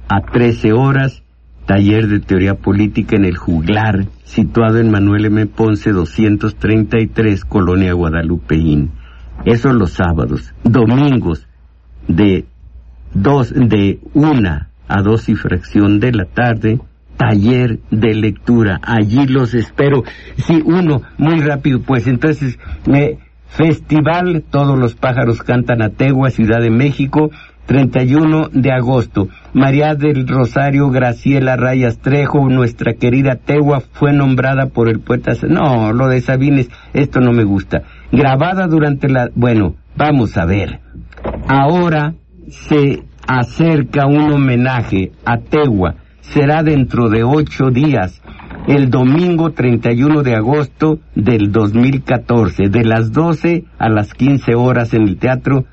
a 0.10 0.22
13 0.22 0.74
horas, 0.74 1.22
taller 1.68 2.08
de 2.08 2.22
teoría 2.22 2.56
política 2.56 3.16
en 3.16 3.26
el 3.26 3.38
juglar, 3.38 4.08
situado 4.24 4.80
en 4.80 4.90
Manuel 4.90 5.26
M. 5.26 5.46
Ponce 5.46 5.92
233, 5.92 7.46
Colonia 7.46 7.94
Guadalupeín. 7.94 8.90
Eso 9.46 9.72
los 9.74 9.92
sábados. 9.92 10.56
Domingos, 10.64 11.48
de 12.08 12.46
dos, 13.14 13.54
de 13.54 14.00
una 14.16 14.72
a 14.88 15.04
dos 15.04 15.30
y 15.30 15.36
fracción 15.36 16.00
de 16.00 16.14
la 16.14 16.26
tarde, 16.26 16.80
taller 17.18 17.80
de 17.92 18.14
lectura. 18.14 18.80
Allí 18.84 19.28
los 19.28 19.54
espero. 19.54 20.04
Sí, 20.38 20.62
uno, 20.64 21.02
muy 21.18 21.42
rápido, 21.42 21.82
pues 21.82 22.08
entonces, 22.08 22.58
eh, 22.94 23.18
festival, 23.48 24.44
todos 24.50 24.78
los 24.78 24.96
pájaros 24.96 25.42
cantan 25.42 25.82
a 25.82 25.90
Tegua, 25.90 26.30
Ciudad 26.30 26.62
de 26.62 26.70
México, 26.70 27.32
31 27.66 28.50
de 28.54 28.72
agosto. 28.72 29.28
María 29.54 29.96
del 29.96 30.28
Rosario 30.28 30.90
Graciela 30.90 31.58
Rayas 31.58 32.00
Trejo, 32.00 32.48
nuestra 32.50 32.94
querida 32.94 33.36
Tegua, 33.36 33.82
fue 33.82 34.14
nombrada 34.14 34.68
por 34.68 34.88
el 34.88 35.00
poeta. 35.00 35.34
No, 35.50 35.92
lo 35.92 36.08
de 36.08 36.22
Sabines, 36.22 36.70
esto 36.94 37.20
no 37.20 37.34
me 37.34 37.44
gusta. 37.44 37.82
Grabada 38.12 38.68
durante 38.68 39.10
la. 39.10 39.30
Bueno, 39.36 39.76
vamos 39.98 40.38
a 40.38 40.46
ver. 40.46 40.80
Ahora 41.50 42.14
se 42.48 43.04
acerca 43.28 44.06
un 44.06 44.32
homenaje 44.32 45.12
a 45.26 45.38
Tegua 45.38 45.96
será 46.34 46.64
dentro 46.64 47.10
de 47.10 47.24
ocho 47.24 47.70
días, 47.70 48.22
el 48.68 48.90
domingo 48.90 49.52
31 49.52 50.24
de 50.24 50.36
agosto 50.36 51.00
del 51.16 51.52
2014, 51.52 52.70
de 52.70 52.84
las 52.84 53.12
12 53.12 53.64
a 53.78 53.90
las 53.90 54.14
15 54.14 54.56
horas 54.56 54.94
en 54.94 55.04
el 55.04 55.18
Teatro 55.18 55.66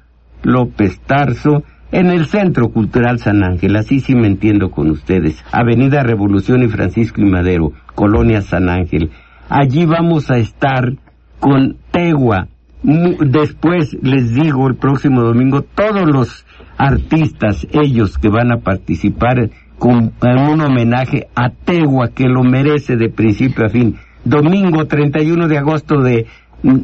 López 0.42 1.00
Tarso, 1.00 1.64
en 1.90 2.06
el 2.06 2.26
Centro 2.26 2.68
Cultural 2.70 3.18
San 3.18 3.42
Ángel, 3.44 3.76
así 3.76 4.00
sí 4.00 4.14
me 4.14 4.26
entiendo 4.26 4.70
con 4.70 4.90
ustedes, 4.90 5.44
Avenida 5.52 6.02
Revolución 6.02 6.62
y 6.62 6.68
Francisco 6.68 7.20
y 7.20 7.24
Madero, 7.24 7.72
Colonia 7.94 8.42
San 8.42 8.68
Ángel. 8.68 9.10
Allí 9.48 9.86
vamos 9.86 10.30
a 10.30 10.38
estar 10.38 10.92
con 11.40 11.76
Tegua. 11.90 12.48
Después 12.82 13.96
les 14.02 14.34
digo 14.34 14.68
el 14.68 14.76
próximo 14.76 15.22
domingo 15.22 15.62
todos 15.62 16.06
los 16.06 16.44
artistas, 16.76 17.66
ellos 17.72 18.18
que 18.18 18.28
van 18.28 18.52
a 18.52 18.58
participar 18.58 19.50
con 19.78 20.12
un 20.22 20.60
homenaje 20.60 21.28
a 21.34 21.50
Tegua 21.50 22.08
que 22.08 22.24
lo 22.24 22.42
merece 22.42 22.96
de 22.96 23.08
principio 23.08 23.66
a 23.66 23.68
fin. 23.68 23.96
Domingo 24.24 24.86
31 24.86 25.48
de 25.48 25.58
agosto 25.58 26.00
de 26.00 26.26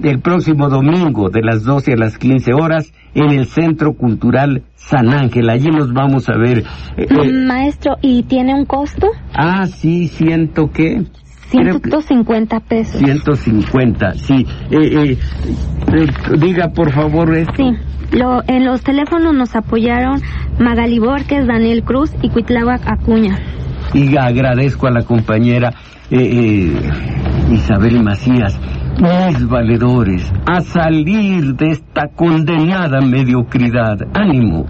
el 0.03 0.20
próximo 0.20 0.68
domingo 0.68 1.30
de 1.30 1.41
las 1.43 1.64
12 1.64 1.95
a 1.95 1.97
las 1.97 2.18
15 2.18 2.53
horas 2.53 2.93
en 3.14 3.30
el 3.30 3.47
Centro 3.47 3.95
Cultural 3.95 4.62
San 4.74 5.09
Ángel. 5.09 5.49
Allí 5.49 5.68
nos 5.68 5.93
vamos 5.93 6.28
a 6.28 6.36
ver. 6.36 6.64
Eh, 6.97 7.07
eh, 7.09 7.32
Maestro, 7.47 7.97
¿y 8.03 8.22
tiene 8.24 8.55
un 8.55 8.66
costo? 8.66 9.07
Ah, 9.34 9.66
sí, 9.66 10.09
siento 10.09 10.70
que... 10.70 11.05
150 11.51 12.61
pesos. 12.61 13.01
150, 13.01 14.12
sí. 14.14 14.46
Eh, 14.70 15.18
diga, 16.38 16.68
por 16.68 16.92
favor, 16.92 17.36
esto. 17.36 17.55
Sí. 17.57 18.16
Lo, 18.16 18.42
en 18.48 18.64
los 18.64 18.82
teléfonos 18.82 19.34
nos 19.34 19.55
apoyaron 19.55 20.20
Magali 20.59 20.98
Borges, 20.98 21.46
Daniel 21.46 21.84
Cruz 21.84 22.12
y 22.22 22.28
Cuitláhuac 22.28 22.82
Acuña. 22.86 23.38
Y 23.94 24.16
agradezco 24.16 24.86
a 24.88 24.90
la 24.90 25.03
compañera 25.03 25.72
eh, 26.11 26.18
eh, 26.18 27.53
Isabel 27.53 28.03
Macías, 28.03 28.59
mis 29.01 29.48
valedores, 29.48 30.32
a 30.46 30.61
salir 30.61 31.55
de 31.55 31.70
esta 31.70 32.09
condenada 32.09 33.01
mediocridad. 33.01 33.96
¡Ánimo! 34.12 34.66